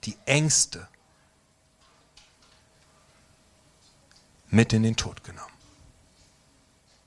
die 0.04 0.18
Ängste 0.26 0.86
mit 4.50 4.74
in 4.74 4.84
den 4.84 4.98
Tod 4.98 5.24
genommen. 5.24 5.54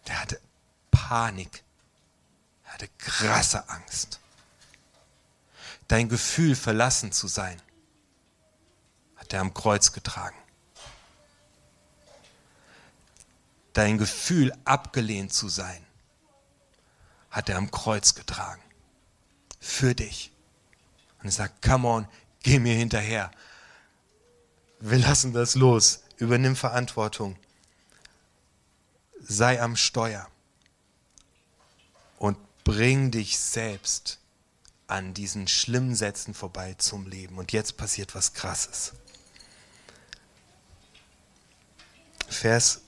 Der 0.06 0.18
hatte 0.18 0.40
Panik 0.90 1.62
hatte 2.76 2.88
krasse 2.98 3.66
Angst. 3.70 4.20
Dein 5.88 6.10
Gefühl, 6.10 6.54
verlassen 6.54 7.10
zu 7.10 7.26
sein, 7.26 7.62
hat 9.16 9.32
er 9.32 9.40
am 9.40 9.54
Kreuz 9.54 9.92
getragen. 9.92 10.36
Dein 13.72 13.96
Gefühl, 13.96 14.52
abgelehnt 14.66 15.32
zu 15.32 15.48
sein, 15.48 15.86
hat 17.30 17.48
er 17.48 17.56
am 17.56 17.70
Kreuz 17.70 18.14
getragen. 18.14 18.62
Für 19.58 19.94
dich. 19.94 20.30
Und 21.20 21.26
er 21.26 21.32
sagt, 21.32 21.62
come 21.62 21.88
on, 21.88 22.08
geh 22.42 22.58
mir 22.58 22.74
hinterher. 22.74 23.30
Wir 24.80 24.98
lassen 24.98 25.32
das 25.32 25.54
los. 25.54 26.02
Übernimm 26.18 26.56
Verantwortung. 26.56 27.38
Sei 29.22 29.62
am 29.62 29.76
Steuer. 29.76 30.28
Und 32.18 32.36
bring 32.66 33.12
dich 33.12 33.38
selbst 33.38 34.18
an 34.88 35.14
diesen 35.14 35.46
schlimmen 35.46 35.94
Sätzen 35.94 36.34
vorbei 36.34 36.74
zum 36.74 37.06
Leben. 37.06 37.38
Und 37.38 37.52
jetzt 37.52 37.76
passiert 37.76 38.16
was 38.16 38.34
Krasses. 38.34 38.92
Vers 42.28 42.80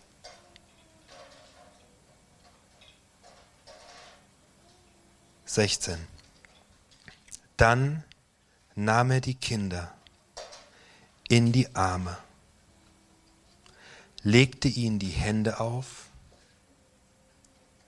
Sechzehn. 5.45 6.05
Dann 7.57 8.03
nahm 8.75 9.13
er 9.13 9.21
die 9.21 9.37
Kinder 9.37 9.97
in 11.29 11.53
die 11.53 11.73
Arme, 11.77 12.19
legte 14.23 14.67
ihnen 14.67 14.99
die 14.99 15.07
Hände 15.07 15.61
auf 15.61 16.07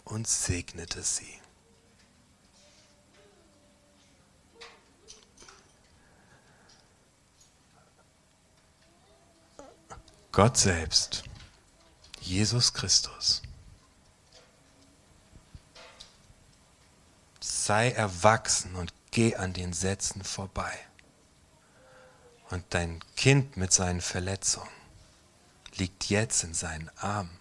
und 0.04 0.28
segnete 0.28 1.02
sie. 1.02 1.39
Gott 10.32 10.56
selbst, 10.56 11.24
Jesus 12.20 12.72
Christus, 12.72 13.42
sei 17.40 17.90
erwachsen 17.90 18.76
und 18.76 18.94
geh 19.10 19.34
an 19.34 19.52
den 19.52 19.72
Sätzen 19.72 20.22
vorbei. 20.22 20.78
Und 22.50 22.64
dein 22.70 23.00
Kind 23.16 23.56
mit 23.56 23.72
seinen 23.72 24.00
Verletzungen 24.00 24.70
liegt 25.74 26.08
jetzt 26.10 26.44
in 26.44 26.54
seinen 26.54 26.90
Armen. 26.98 27.36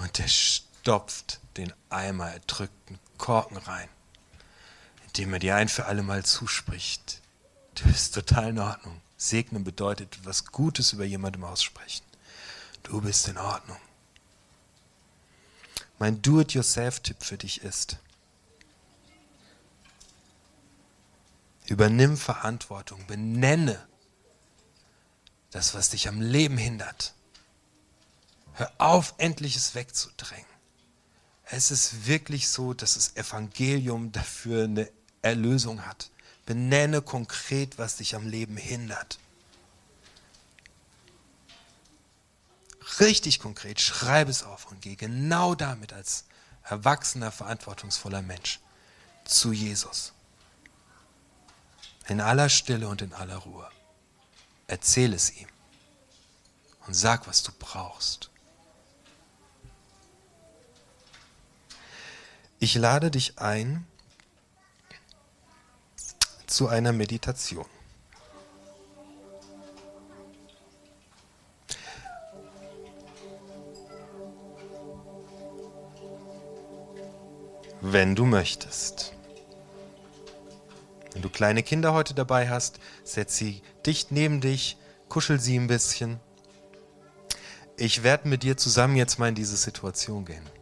Und 0.00 0.18
er 0.18 0.28
stopft 0.28 1.38
den 1.56 1.72
Eimer 1.88 2.32
erdrückten 2.32 2.98
Korken 3.18 3.58
rein, 3.58 3.88
indem 5.06 5.34
er 5.34 5.38
dir 5.38 5.54
ein 5.54 5.68
für 5.68 5.86
alle 5.86 6.02
Mal 6.02 6.24
zuspricht. 6.24 7.20
Du 7.76 7.84
bist 7.84 8.12
total 8.12 8.48
in 8.50 8.58
Ordnung. 8.58 9.00
Segnen 9.28 9.62
bedeutet 9.62 10.18
was 10.24 10.46
Gutes 10.46 10.92
über 10.92 11.04
jemandem 11.04 11.44
aussprechen. 11.44 12.04
Du 12.82 13.00
bist 13.00 13.28
in 13.28 13.38
Ordnung. 13.38 13.78
Mein 16.00 16.20
Do-it-yourself-Tipp 16.20 17.22
für 17.22 17.38
dich 17.38 17.62
ist, 17.62 17.98
übernimm 21.66 22.16
Verantwortung, 22.16 23.06
benenne 23.06 23.86
das, 25.52 25.74
was 25.74 25.90
dich 25.90 26.08
am 26.08 26.20
Leben 26.20 26.56
hindert. 26.56 27.14
Hör 28.54 28.72
auf, 28.78 29.14
endliches 29.18 29.76
wegzudrängen. 29.76 30.44
Es 31.44 31.70
ist 31.70 32.06
wirklich 32.06 32.48
so, 32.48 32.74
dass 32.74 32.94
das 32.94 33.14
Evangelium 33.14 34.10
dafür 34.10 34.64
eine 34.64 34.90
Erlösung 35.20 35.86
hat. 35.86 36.10
Benenne 36.46 37.02
konkret, 37.02 37.78
was 37.78 37.96
dich 37.96 38.14
am 38.14 38.26
Leben 38.26 38.56
hindert. 38.56 39.18
Richtig 43.00 43.38
konkret, 43.38 43.80
schreibe 43.80 44.30
es 44.30 44.42
auf 44.42 44.70
und 44.70 44.82
gehe 44.82 44.96
genau 44.96 45.54
damit 45.54 45.92
als 45.92 46.24
erwachsener, 46.64 47.32
verantwortungsvoller 47.32 48.22
Mensch 48.22 48.60
zu 49.24 49.52
Jesus. 49.52 50.12
In 52.08 52.20
aller 52.20 52.48
Stille 52.48 52.88
und 52.88 53.02
in 53.02 53.12
aller 53.12 53.36
Ruhe. 53.36 53.68
Erzähl 54.66 55.14
es 55.14 55.30
ihm 55.36 55.48
und 56.86 56.94
sag, 56.94 57.26
was 57.26 57.42
du 57.42 57.52
brauchst. 57.58 58.30
Ich 62.58 62.74
lade 62.74 63.10
dich 63.10 63.38
ein, 63.38 63.86
zu 66.52 66.68
einer 66.68 66.92
Meditation. 66.92 67.64
Wenn 77.80 78.14
du 78.14 78.26
möchtest. 78.26 79.12
Wenn 81.12 81.22
du 81.22 81.28
kleine 81.28 81.62
Kinder 81.62 81.94
heute 81.94 82.14
dabei 82.14 82.48
hast, 82.48 82.78
setz 83.02 83.36
sie 83.36 83.62
dicht 83.84 84.12
neben 84.12 84.40
dich, 84.40 84.76
kuschel 85.08 85.40
sie 85.40 85.58
ein 85.58 85.66
bisschen. 85.66 86.20
Ich 87.76 88.02
werde 88.02 88.28
mit 88.28 88.44
dir 88.44 88.56
zusammen 88.56 88.96
jetzt 88.96 89.18
mal 89.18 89.28
in 89.28 89.34
diese 89.34 89.56
Situation 89.56 90.24
gehen. 90.24 90.61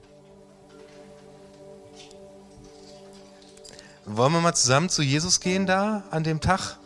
Wollen 4.12 4.32
wir 4.32 4.40
mal 4.40 4.54
zusammen 4.54 4.88
zu 4.88 5.02
Jesus 5.02 5.38
gehen 5.38 5.66
da 5.66 6.02
an 6.10 6.24
dem 6.24 6.40
Tag? 6.40 6.78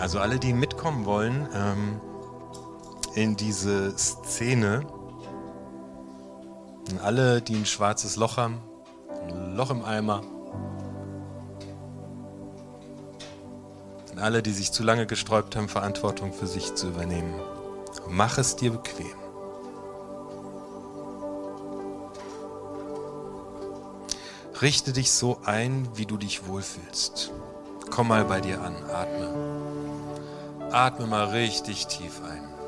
Also 0.00 0.20
alle, 0.20 0.38
die 0.38 0.52
mitkommen 0.52 1.04
wollen 1.04 1.48
ähm, 1.52 2.00
in 3.16 3.34
diese 3.36 3.96
Szene, 3.98 4.86
alle, 7.02 7.42
die 7.42 7.56
ein 7.56 7.66
schwarzes 7.66 8.16
Loch 8.16 8.36
haben, 8.36 8.60
ein 9.28 9.56
Loch 9.56 9.70
im 9.70 9.84
Eimer, 9.84 10.22
und 14.10 14.18
alle, 14.18 14.42
die 14.42 14.52
sich 14.52 14.72
zu 14.72 14.82
lange 14.82 15.06
gesträubt 15.06 15.56
haben, 15.56 15.68
Verantwortung 15.68 16.32
für 16.32 16.46
sich 16.46 16.74
zu 16.74 16.88
übernehmen. 16.88 17.34
Mach 18.08 18.38
es 18.38 18.56
dir 18.56 18.72
bequem. 18.72 19.06
Richte 24.60 24.92
dich 24.92 25.10
so 25.12 25.38
ein, 25.44 25.88
wie 25.94 26.06
du 26.06 26.18
dich 26.18 26.46
wohlfühlst. 26.46 27.32
Komm 27.90 28.08
mal 28.08 28.24
bei 28.24 28.40
dir 28.40 28.60
an, 28.60 28.76
atme. 28.92 30.70
Atme 30.70 31.06
mal 31.06 31.26
richtig 31.28 31.86
tief 31.86 32.20
ein. 32.22 32.59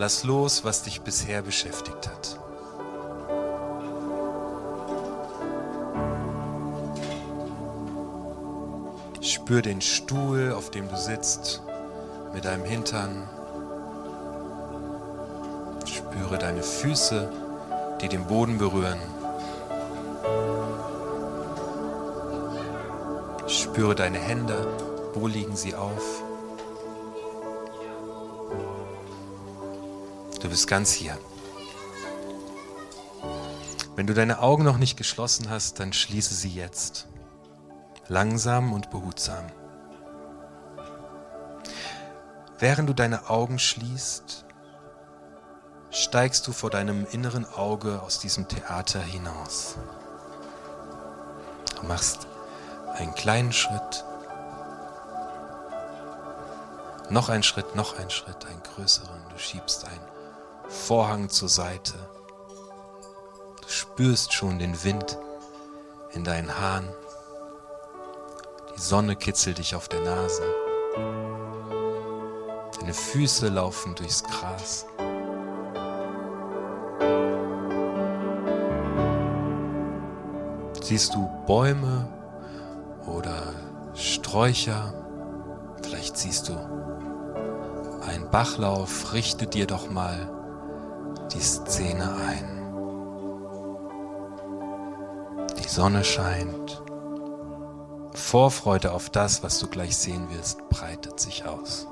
Lass 0.00 0.22
los, 0.22 0.62
was 0.62 0.84
dich 0.84 1.00
bisher 1.00 1.42
beschäftigt 1.42 2.08
hat. 2.08 2.38
Spür 9.20 9.60
den 9.60 9.80
Stuhl, 9.80 10.52
auf 10.52 10.70
dem 10.70 10.88
du 10.88 10.96
sitzt, 10.96 11.62
mit 12.32 12.44
deinem 12.44 12.64
Hintern. 12.64 13.28
Spüre 15.84 16.38
deine 16.38 16.62
Füße, 16.62 17.32
die 18.00 18.08
den 18.08 18.24
Boden 18.24 18.58
berühren. 18.58 19.00
Spüre 23.48 23.96
deine 23.96 24.20
Hände, 24.20 24.64
wo 25.14 25.26
liegen 25.26 25.56
sie 25.56 25.74
auf? 25.74 26.27
Du 30.48 30.52
bist 30.52 30.66
ganz 30.66 30.92
hier. 30.92 31.14
Wenn 33.96 34.06
du 34.06 34.14
deine 34.14 34.38
Augen 34.40 34.64
noch 34.64 34.78
nicht 34.78 34.96
geschlossen 34.96 35.50
hast, 35.50 35.78
dann 35.78 35.92
schließe 35.92 36.32
sie 36.32 36.48
jetzt. 36.48 37.06
Langsam 38.06 38.72
und 38.72 38.88
behutsam. 38.88 39.44
Während 42.58 42.88
du 42.88 42.94
deine 42.94 43.28
Augen 43.28 43.58
schließt, 43.58 44.46
steigst 45.90 46.46
du 46.46 46.52
vor 46.52 46.70
deinem 46.70 47.06
inneren 47.10 47.44
Auge 47.44 48.00
aus 48.00 48.18
diesem 48.18 48.48
Theater 48.48 49.02
hinaus. 49.02 49.76
Du 51.78 51.86
machst 51.86 52.26
einen 52.94 53.12
kleinen 53.12 53.52
Schritt, 53.52 54.02
noch 57.10 57.28
einen 57.28 57.42
Schritt, 57.42 57.76
noch 57.76 57.98
einen 57.98 58.08
Schritt, 58.08 58.46
einen 58.46 58.62
größeren. 58.62 59.28
Du 59.28 59.38
schiebst 59.38 59.84
einen 59.84 60.17
Vorhang 60.68 61.30
zur 61.30 61.48
Seite. 61.48 61.94
Du 63.62 63.68
spürst 63.68 64.34
schon 64.34 64.58
den 64.58 64.84
Wind 64.84 65.18
in 66.12 66.24
deinen 66.24 66.58
Haaren. 66.58 66.88
Die 68.76 68.80
Sonne 68.80 69.16
kitzelt 69.16 69.58
dich 69.58 69.74
auf 69.74 69.88
der 69.88 70.00
Nase. 70.00 70.42
Deine 72.78 72.92
Füße 72.92 73.48
laufen 73.48 73.94
durchs 73.94 74.22
Gras. 74.22 74.86
Siehst 80.82 81.14
du 81.14 81.30
Bäume 81.46 82.08
oder 83.06 83.54
Sträucher? 83.94 84.94
Vielleicht 85.82 86.16
siehst 86.16 86.48
du 86.48 86.54
einen 88.06 88.30
Bachlauf. 88.30 89.12
Richte 89.14 89.46
dir 89.46 89.66
doch 89.66 89.90
mal 89.90 90.37
die 91.32 91.40
Szene 91.40 92.14
ein. 92.26 92.58
Die 95.58 95.68
Sonne 95.68 96.04
scheint. 96.04 96.82
Vorfreude 98.14 98.92
auf 98.92 99.10
das, 99.10 99.42
was 99.42 99.58
du 99.58 99.68
gleich 99.68 99.96
sehen 99.96 100.28
wirst, 100.30 100.68
breitet 100.68 101.20
sich 101.20 101.46
aus. 101.46 101.86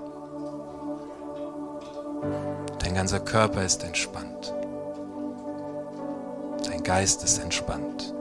Dein 2.79 2.95
ganzer 2.95 3.21
Körper 3.21 3.63
ist 3.63 3.85
entspannt. 3.85 4.55
Dein 6.65 6.83
Geist 6.83 7.23
ist 7.23 7.39
entspannt. 7.39 8.15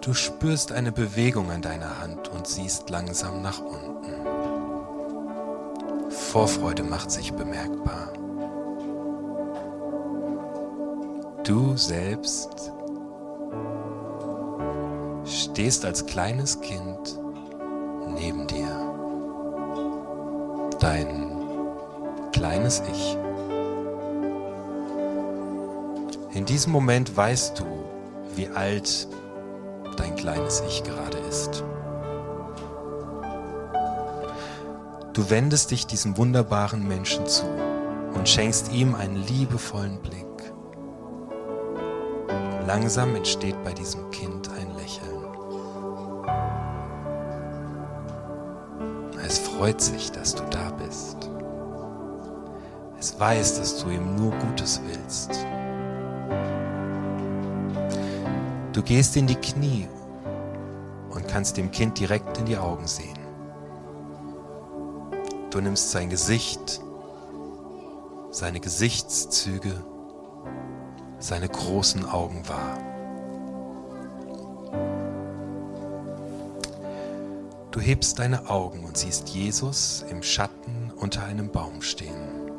Du 0.00 0.14
spürst 0.14 0.72
eine 0.72 0.92
Bewegung 0.92 1.50
an 1.50 1.62
deiner 1.62 2.00
Hand 2.00 2.28
und 2.28 2.46
siehst 2.46 2.88
langsam 2.90 3.42
nach 3.42 3.60
unten. 3.60 3.99
Vorfreude 6.30 6.84
macht 6.84 7.10
sich 7.10 7.32
bemerkbar. 7.32 8.12
Du 11.42 11.76
selbst 11.76 12.70
stehst 15.24 15.84
als 15.84 16.06
kleines 16.06 16.60
Kind 16.60 17.18
neben 18.14 18.46
dir. 18.46 18.68
Dein 20.78 21.36
kleines 22.30 22.80
Ich. 22.92 23.18
In 26.32 26.44
diesem 26.44 26.70
Moment 26.70 27.16
weißt 27.16 27.58
du, 27.58 27.64
wie 28.36 28.46
alt 28.46 29.08
dein 29.96 30.14
kleines 30.14 30.62
Ich 30.68 30.84
gerade 30.84 31.18
ist. 31.28 31.64
Du 35.20 35.28
wendest 35.28 35.70
dich 35.70 35.86
diesem 35.86 36.16
wunderbaren 36.16 36.88
Menschen 36.88 37.26
zu 37.26 37.44
und 38.14 38.26
schenkst 38.26 38.72
ihm 38.72 38.94
einen 38.94 39.16
liebevollen 39.16 40.00
Blick. 40.00 40.24
Langsam 42.66 43.14
entsteht 43.14 43.62
bei 43.62 43.74
diesem 43.74 44.10
Kind 44.12 44.48
ein 44.48 44.74
Lächeln. 44.78 45.22
Es 49.26 49.38
freut 49.40 49.82
sich, 49.82 50.10
dass 50.10 50.34
du 50.34 50.42
da 50.44 50.70
bist. 50.70 51.28
Es 52.98 53.20
weiß, 53.20 53.58
dass 53.58 53.84
du 53.84 53.90
ihm 53.90 54.16
nur 54.16 54.32
Gutes 54.38 54.80
willst. 54.86 55.38
Du 58.72 58.82
gehst 58.82 59.18
in 59.18 59.26
die 59.26 59.34
Knie 59.34 59.86
und 61.10 61.28
kannst 61.28 61.58
dem 61.58 61.70
Kind 61.70 61.98
direkt 61.98 62.38
in 62.38 62.46
die 62.46 62.56
Augen 62.56 62.86
sehen. 62.86 63.19
Du 65.50 65.60
nimmst 65.60 65.90
sein 65.90 66.08
Gesicht, 66.08 66.80
seine 68.30 68.60
Gesichtszüge, 68.60 69.84
seine 71.18 71.48
großen 71.48 72.08
Augen 72.08 72.48
wahr. 72.48 72.78
Du 77.72 77.80
hebst 77.80 78.20
deine 78.20 78.48
Augen 78.48 78.84
und 78.84 78.96
siehst 78.96 79.30
Jesus 79.30 80.04
im 80.08 80.22
Schatten 80.22 80.92
unter 80.96 81.24
einem 81.24 81.50
Baum 81.50 81.82
stehen. 81.82 82.50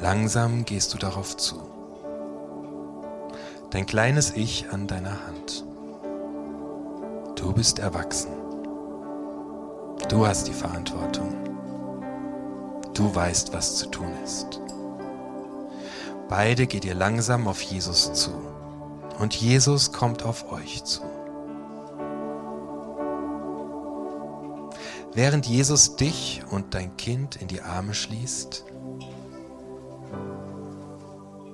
Langsam 0.00 0.64
gehst 0.64 0.94
du 0.94 0.98
darauf 0.98 1.36
zu. 1.36 1.56
Dein 3.70 3.86
kleines 3.86 4.30
Ich 4.36 4.70
an 4.70 4.86
deiner 4.86 5.26
Hand. 5.26 5.64
Du 7.34 7.52
bist 7.52 7.80
erwachsen. 7.80 8.37
Du 10.08 10.26
hast 10.26 10.48
die 10.48 10.54
Verantwortung. 10.54 11.34
Du 12.94 13.14
weißt, 13.14 13.52
was 13.52 13.76
zu 13.76 13.90
tun 13.90 14.10
ist. 14.24 14.58
Beide 16.30 16.66
geht 16.66 16.86
ihr 16.86 16.94
langsam 16.94 17.46
auf 17.46 17.60
Jesus 17.60 18.14
zu 18.14 18.30
und 19.18 19.34
Jesus 19.34 19.92
kommt 19.92 20.22
auf 20.22 20.50
euch 20.50 20.82
zu. 20.84 21.02
Während 25.12 25.46
Jesus 25.46 25.96
dich 25.96 26.42
und 26.50 26.74
dein 26.74 26.96
Kind 26.96 27.36
in 27.36 27.48
die 27.48 27.60
Arme 27.60 27.92
schließt, 27.92 28.64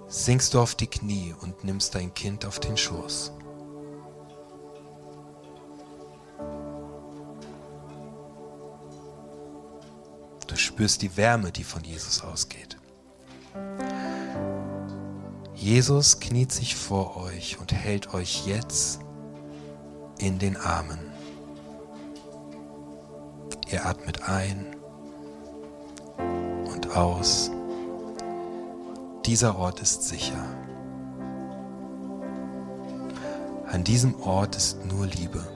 sinkst 0.07 0.55
du 0.55 0.61
auf 0.61 0.77
die 0.77 0.87
Knie 0.87 1.35
und 1.41 1.65
nimmst 1.65 1.97
dein 1.97 2.15
Kind 2.15 2.47
auf 2.47 2.61
den 2.61 2.77
Schoß. 2.77 3.33
Spürst 10.75 11.03
die 11.03 11.17
Wärme, 11.17 11.53
die 11.53 11.63
von 11.63 11.85
Jesus 11.85 12.21
ausgeht. 12.23 12.77
Jesus 15.55 16.19
kniet 16.19 16.51
sich 16.51 16.75
vor 16.75 17.17
euch 17.17 17.61
und 17.61 17.73
hält 17.73 18.13
euch 18.13 18.45
jetzt 18.45 18.99
in 20.19 20.41
den 20.41 20.57
Armen. 20.57 20.99
Ihr 23.71 23.87
atmet 23.87 24.29
ein 24.29 24.75
und 26.65 26.97
aus. 26.97 27.53
Dieser 29.27 29.57
Ort 29.57 29.79
ist 29.81 30.03
sicher. 30.03 30.45
An 33.69 33.85
diesem 33.85 34.21
Ort 34.23 34.57
ist 34.57 34.85
nur 34.87 35.07
Liebe. 35.07 35.47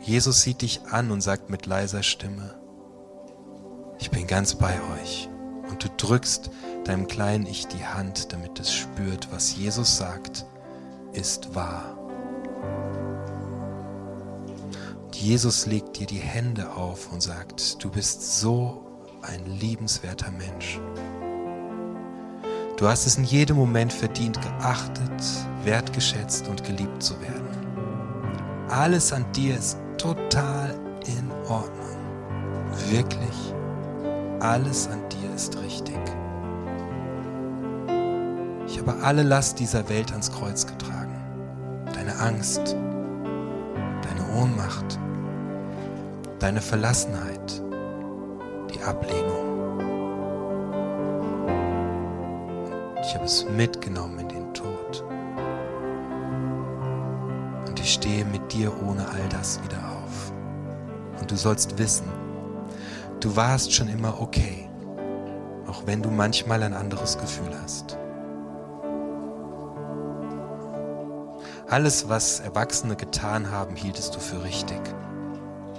Jesus 0.00 0.40
sieht 0.40 0.62
dich 0.62 0.80
an 0.90 1.10
und 1.10 1.20
sagt 1.20 1.50
mit 1.50 1.66
leiser 1.66 2.02
Stimme, 2.02 2.54
ich 3.98 4.10
bin 4.10 4.26
ganz 4.26 4.54
bei 4.54 4.74
euch. 5.00 5.28
Und 5.68 5.82
du 5.82 5.88
drückst 5.96 6.50
deinem 6.84 7.06
kleinen 7.06 7.46
Ich 7.46 7.66
die 7.66 7.84
Hand, 7.84 8.32
damit 8.32 8.60
es 8.60 8.72
spürt, 8.72 9.28
was 9.32 9.56
Jesus 9.56 9.96
sagt, 9.96 10.46
ist 11.12 11.54
wahr. 11.54 11.96
Und 15.04 15.16
Jesus 15.16 15.66
legt 15.66 15.98
dir 15.98 16.06
die 16.06 16.18
Hände 16.18 16.72
auf 16.72 17.12
und 17.12 17.22
sagt, 17.22 17.82
du 17.82 17.90
bist 17.90 18.38
so 18.40 18.86
ein 19.22 19.44
liebenswerter 19.58 20.30
Mensch. 20.30 20.80
Du 22.76 22.86
hast 22.86 23.06
es 23.06 23.16
in 23.16 23.24
jedem 23.24 23.56
Moment 23.56 23.92
verdient, 23.92 24.40
geachtet, 24.42 25.22
wertgeschätzt 25.64 26.46
und 26.48 26.62
geliebt 26.62 27.02
zu 27.02 27.18
werden. 27.22 27.48
Alles 28.68 29.12
an 29.12 29.24
dir 29.32 29.56
ist 29.56 29.78
total 29.96 30.78
in 31.06 31.30
Ordnung. 31.48 31.96
Wirklich, 32.90 33.54
alles 34.40 34.88
an 34.88 35.00
dir 35.08 35.34
ist 35.34 35.56
richtig. 35.58 35.98
Ich 38.66 38.78
habe 38.78 38.94
alle 39.02 39.22
Last 39.22 39.58
dieser 39.58 39.88
Welt 39.88 40.10
ans 40.12 40.30
Kreuz 40.30 40.66
getragen. 40.66 41.14
Deine 41.94 42.18
Angst, 42.18 42.76
deine 44.02 44.40
Ohnmacht, 44.40 44.98
deine 46.38 46.60
Verlassenheit, 46.60 47.62
die 48.74 48.82
Ablehnung. 48.82 49.46
Ich 53.02 53.14
habe 53.14 53.24
es 53.24 53.46
mitgenommen 53.56 54.18
in 54.18 54.28
den 54.28 54.54
Tod. 54.54 55.04
Und 57.68 57.80
ich 57.80 57.94
stehe 57.94 58.24
mit 58.26 58.52
dir 58.52 58.72
ohne 58.82 59.08
all 59.08 59.28
das 59.30 59.62
wieder 59.62 59.78
auf. 59.78 60.32
Und 61.20 61.30
du 61.30 61.36
sollst 61.36 61.78
wissen, 61.78 62.06
du 63.20 63.36
warst 63.36 63.72
schon 63.72 63.88
immer 63.88 64.20
okay, 64.20 64.68
auch 65.66 65.82
wenn 65.86 66.02
du 66.02 66.10
manchmal 66.10 66.62
ein 66.62 66.74
anderes 66.74 67.18
Gefühl 67.18 67.50
hast. 67.62 67.98
Alles, 71.68 72.08
was 72.08 72.40
Erwachsene 72.40 72.94
getan 72.94 73.50
haben, 73.50 73.74
hieltest 73.74 74.14
du 74.14 74.20
für 74.20 74.44
richtig. 74.44 74.80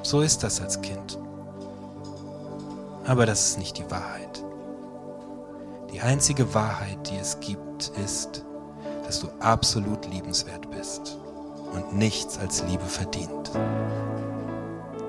So 0.04 0.21
ist 0.21 0.43
das 0.43 0.60
als 0.62 0.82
Kind. 0.82 1.17
Aber 3.06 3.26
das 3.26 3.50
ist 3.50 3.58
nicht 3.58 3.78
die 3.78 3.89
Wahrheit. 3.89 4.43
Die 5.93 6.02
einzige 6.02 6.54
Wahrheit, 6.54 7.10
die 7.10 7.15
es 7.15 7.39
gibt, 7.39 7.93
ist, 8.04 8.43
dass 9.06 9.21
du 9.21 9.30
absolut 9.39 10.06
liebenswert 10.08 10.69
bist 10.69 11.17
und 11.73 11.93
nichts 11.93 12.38
als 12.38 12.63
Liebe 12.63 12.86
verdient. 12.86 13.52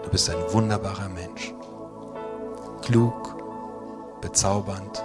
Du 0.04 0.10
bist 0.10 0.30
ein 0.30 0.52
wunderbarer 0.52 1.08
Mensch. 1.08 1.52
Klug, 2.88 3.36
bezaubernd, 4.22 5.04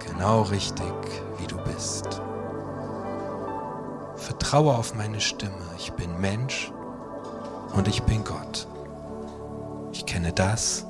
genau 0.00 0.42
richtig, 0.42 0.84
wie 1.38 1.46
du 1.46 1.56
bist. 1.64 2.20
Vertraue 4.16 4.76
auf 4.76 4.94
meine 4.94 5.18
Stimme. 5.18 5.64
Ich 5.78 5.94
bin 5.94 6.20
Mensch 6.20 6.70
und 7.74 7.88
ich 7.88 8.02
bin 8.02 8.22
Gott. 8.22 8.68
Ich 9.92 10.04
kenne 10.04 10.34
das 10.34 10.84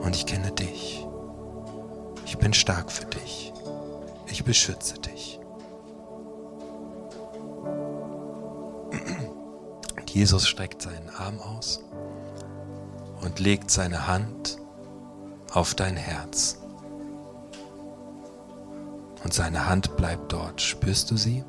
und 0.00 0.16
ich 0.16 0.26
kenne 0.26 0.50
dich. 0.50 1.06
Ich 2.26 2.36
bin 2.38 2.52
stark 2.52 2.90
für 2.90 3.04
dich. 3.04 3.52
Ich 4.26 4.42
beschütze 4.42 4.94
dich. 4.98 5.38
Und 9.96 10.10
Jesus 10.12 10.48
streckt 10.48 10.82
seinen 10.82 11.08
Arm 11.10 11.38
aus 11.38 11.84
und 13.22 13.38
legt 13.38 13.70
seine 13.70 14.08
Hand 14.08 14.59
auf 15.52 15.74
dein 15.74 15.96
Herz. 15.96 16.58
Und 19.22 19.34
seine 19.34 19.68
Hand 19.68 19.96
bleibt 19.96 20.32
dort. 20.32 20.60
Spürst 20.60 21.10
du 21.10 21.16
sie? 21.16 21.44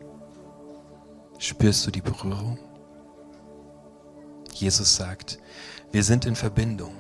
Spürst 1.38 1.86
du 1.88 1.92
die 1.92 2.02
Berührung? 2.02 2.60
Jesus 4.54 4.96
sagt, 4.96 5.40
wir 5.92 6.04
sind 6.04 6.26
in 6.26 6.36
Verbindung. 6.36 6.96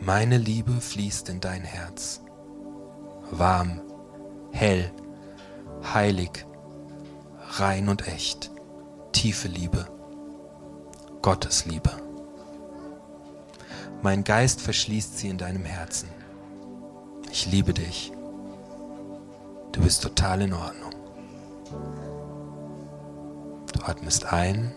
Meine 0.00 0.38
Liebe 0.38 0.72
fließt 0.72 1.28
in 1.28 1.40
dein 1.40 1.62
Herz. 1.62 2.20
Warm, 3.30 3.80
hell, 4.52 4.92
heilig, 5.92 6.46
rein 7.58 7.88
und 7.88 8.06
echt. 8.06 8.50
Tiefe 9.12 9.48
Liebe. 9.48 9.86
Gottes 11.20 11.66
Liebe. 11.66 12.07
Mein 14.00 14.22
Geist 14.22 14.60
verschließt 14.60 15.18
sie 15.18 15.28
in 15.28 15.38
deinem 15.38 15.64
Herzen. 15.64 16.08
Ich 17.32 17.50
liebe 17.50 17.74
dich. 17.74 18.12
Du 19.72 19.82
bist 19.82 20.02
total 20.04 20.42
in 20.42 20.52
Ordnung. 20.52 20.92
Du 23.72 23.82
atmest 23.82 24.32
ein 24.32 24.72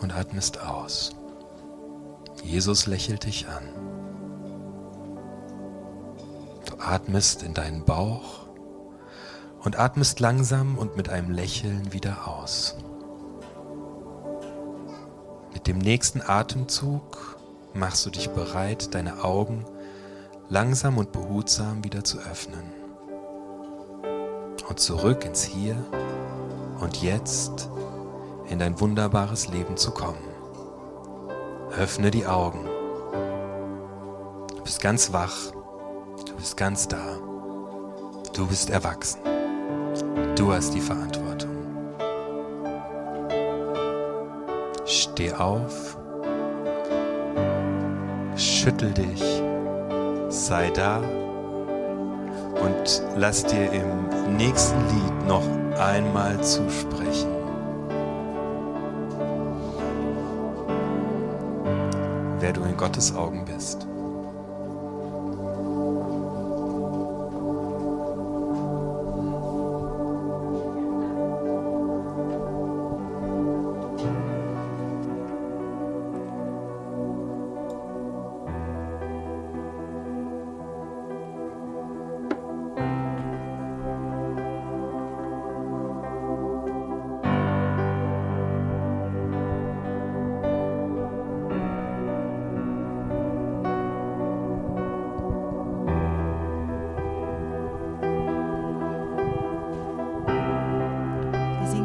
und 0.00 0.14
atmest 0.14 0.60
aus. 0.60 1.16
Jesus 2.44 2.86
lächelt 2.86 3.24
dich 3.24 3.48
an. 3.48 3.64
Du 6.66 6.78
atmest 6.78 7.42
in 7.42 7.54
deinen 7.54 7.84
Bauch 7.84 8.46
und 9.64 9.80
atmest 9.80 10.20
langsam 10.20 10.78
und 10.78 10.96
mit 10.96 11.08
einem 11.08 11.32
Lächeln 11.32 11.92
wieder 11.92 12.28
aus. 12.28 12.76
Mit 15.52 15.66
dem 15.66 15.78
nächsten 15.78 16.22
Atemzug 16.22 17.35
machst 17.76 18.04
du 18.06 18.10
dich 18.10 18.30
bereit, 18.30 18.94
deine 18.94 19.22
Augen 19.22 19.64
langsam 20.48 20.98
und 20.98 21.12
behutsam 21.12 21.84
wieder 21.84 22.04
zu 22.04 22.18
öffnen. 22.18 22.72
Und 24.68 24.80
zurück 24.80 25.24
ins 25.24 25.44
Hier 25.44 25.76
und 26.80 27.02
Jetzt 27.02 27.70
in 28.48 28.58
dein 28.58 28.80
wunderbares 28.80 29.48
Leben 29.48 29.76
zu 29.76 29.90
kommen. 29.90 30.18
Öffne 31.78 32.10
die 32.10 32.26
Augen. 32.26 32.64
Du 34.48 34.62
bist 34.62 34.80
ganz 34.80 35.12
wach. 35.12 35.52
Du 36.26 36.34
bist 36.36 36.56
ganz 36.56 36.88
da. 36.88 37.18
Du 38.34 38.46
bist 38.46 38.70
erwachsen. 38.70 39.20
Du 40.36 40.52
hast 40.52 40.74
die 40.74 40.80
Verantwortung. 40.80 41.50
Steh 44.84 45.32
auf. 45.32 45.96
Schüttel 48.66 48.90
dich. 48.90 49.22
Sei 50.28 50.70
da. 50.70 50.98
Und 50.98 53.02
lass 53.16 53.44
dir 53.44 53.70
im 53.70 54.36
nächsten 54.36 54.80
Lied 54.88 55.28
noch 55.28 55.44
einmal 55.78 56.42
zusprechen. 56.42 57.30
wer 62.40 62.52
du 62.52 62.62
in 62.62 62.76
Gottes 62.76 63.14
Augen 63.14 63.44
bist. 63.44 63.86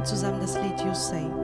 singen 0.02 0.06
zusammen 0.06 0.42
das 0.42 0.56
Lied 0.56 0.80
You 0.82 0.94
Say. 0.94 1.41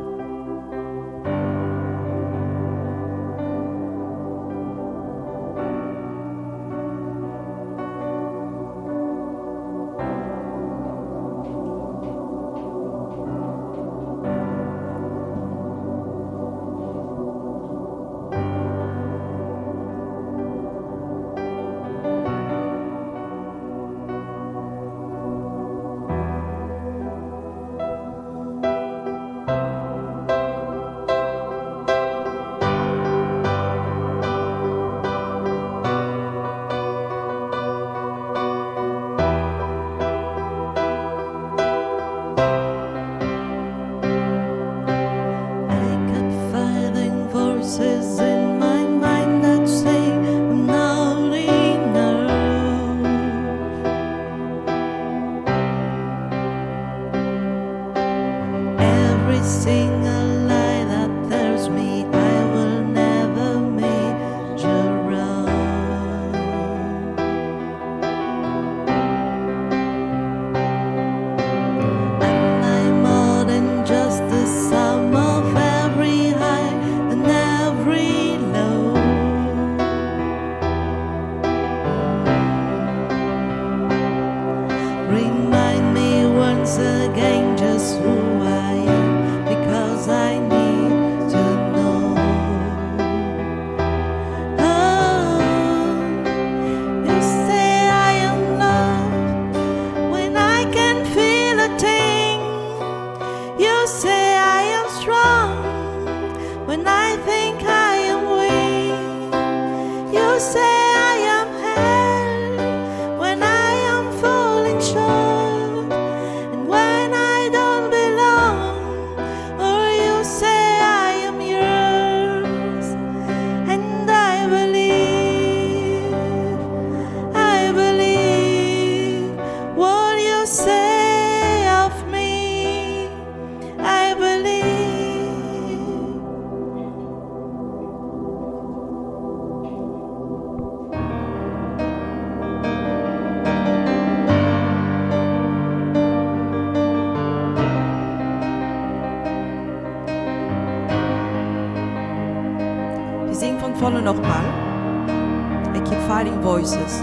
normal 154.21 155.75
I 155.75 155.79
keep 155.85 155.99
finding 156.07 156.41
voices. 156.41 157.01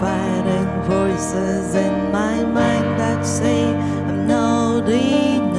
fighting 0.00 0.82
voices 0.82 1.74
in 1.74 2.12
my 2.12 2.44
mind 2.44 3.00
that 3.00 3.26
say 3.26 3.64
I'm 4.06 4.28
not 4.28 4.88
enough. 4.88 5.57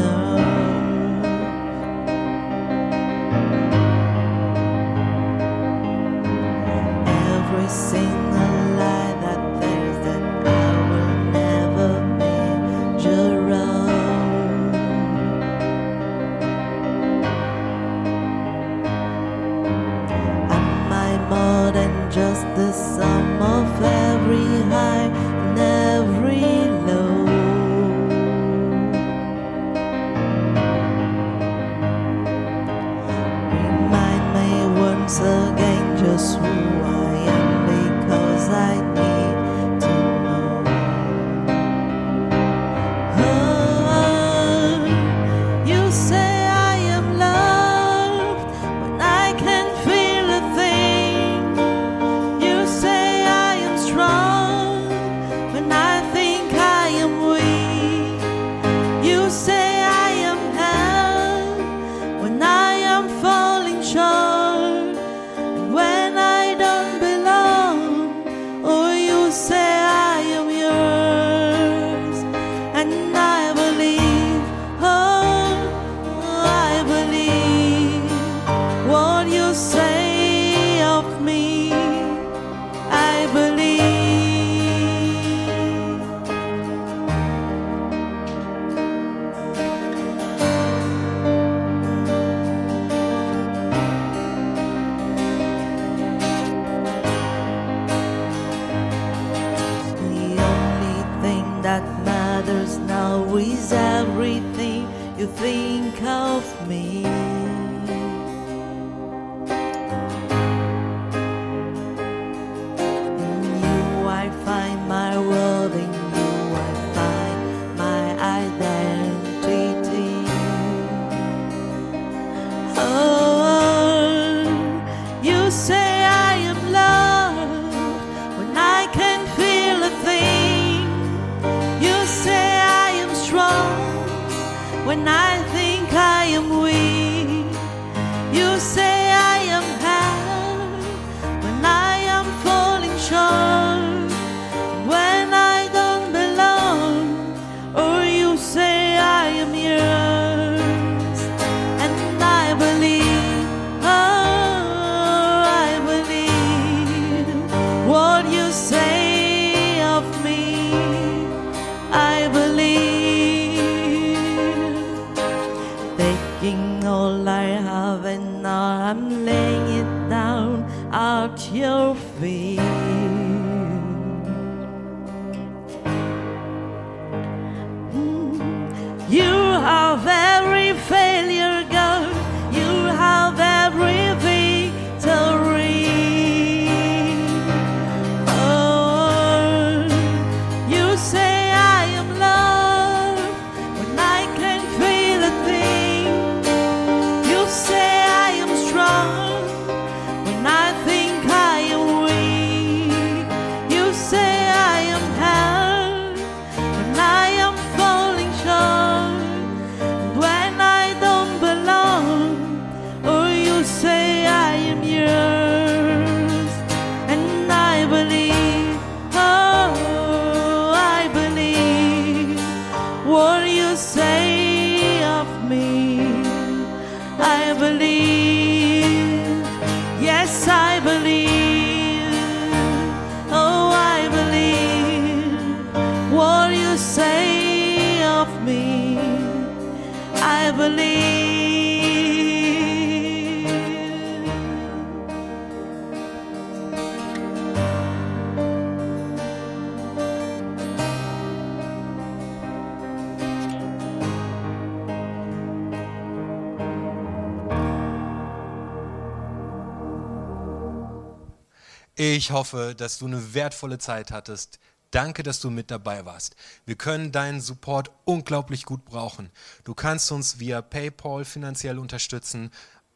Ich 262.20 262.32
hoffe, 262.32 262.76
dass 262.76 262.98
du 262.98 263.06
eine 263.06 263.34
wertvolle 263.34 263.78
Zeit 263.78 264.12
hattest. 264.12 264.60
Danke, 264.92 265.24
dass 265.24 265.40
du 265.40 265.50
mit 265.50 265.72
dabei 265.72 266.04
warst. 266.04 266.36
Wir 266.66 266.76
können 266.76 267.14
deinen 267.14 267.40
Support 267.40 267.92
unglaublich 268.04 268.66
gut 268.66 268.84
brauchen. 268.84 269.30
Du 269.64 269.74
kannst 269.74 270.12
uns 270.12 270.38
via 270.38 270.62
PayPal 270.62 271.24
finanziell 271.24 271.80
unterstützen. 271.80 272.52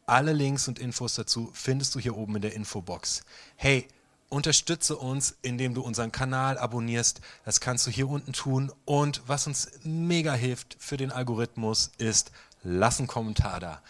Alle 0.06 0.34
Links 0.34 0.68
und 0.68 0.78
Infos 0.78 1.16
dazu 1.16 1.50
findest 1.54 1.96
du 1.96 2.02
hier 2.02 2.18
oben 2.18 2.36
in 2.36 2.42
der 2.42 2.54
Infobox. 2.54 3.24
Hey, 3.56 3.88
unterstütze 4.28 4.98
uns, 4.98 5.38
indem 5.42 5.74
du 5.74 5.84
unseren 5.84 6.12
Kanal 6.12 6.58
abonnierst. 6.58 7.22
Das 7.46 7.62
kannst 7.62 7.88
du 7.88 7.92
hier 7.92 8.10
unten 8.10 8.34
tun. 8.34 8.74
Und 8.84 9.22
was 9.26 9.48
uns 9.48 9.72
mega 9.86 10.34
hilft 10.34 10.76
für 10.80 10.98
den 10.98 11.14
Algorithmus 11.14 11.92
ist, 11.98 12.34
lass 12.62 13.00
einen 13.00 13.08
Kommentar 13.08 13.62
da. 13.62 13.82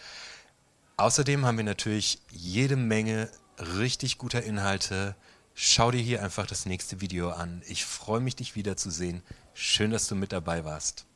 Außerdem 0.96 1.44
haben 1.44 1.56
wir 1.56 1.64
natürlich 1.64 2.20
jede 2.30 2.76
Menge 2.76 3.28
richtig 3.58 4.18
guter 4.18 4.42
Inhalte. 4.42 5.14
Schau 5.54 5.90
dir 5.90 6.00
hier 6.00 6.22
einfach 6.22 6.46
das 6.46 6.66
nächste 6.66 7.00
Video 7.00 7.30
an. 7.30 7.62
Ich 7.66 7.84
freue 7.84 8.20
mich, 8.20 8.36
dich 8.36 8.56
wiederzusehen. 8.56 9.22
Schön, 9.54 9.90
dass 9.90 10.08
du 10.08 10.14
mit 10.16 10.32
dabei 10.32 10.64
warst. 10.64 11.06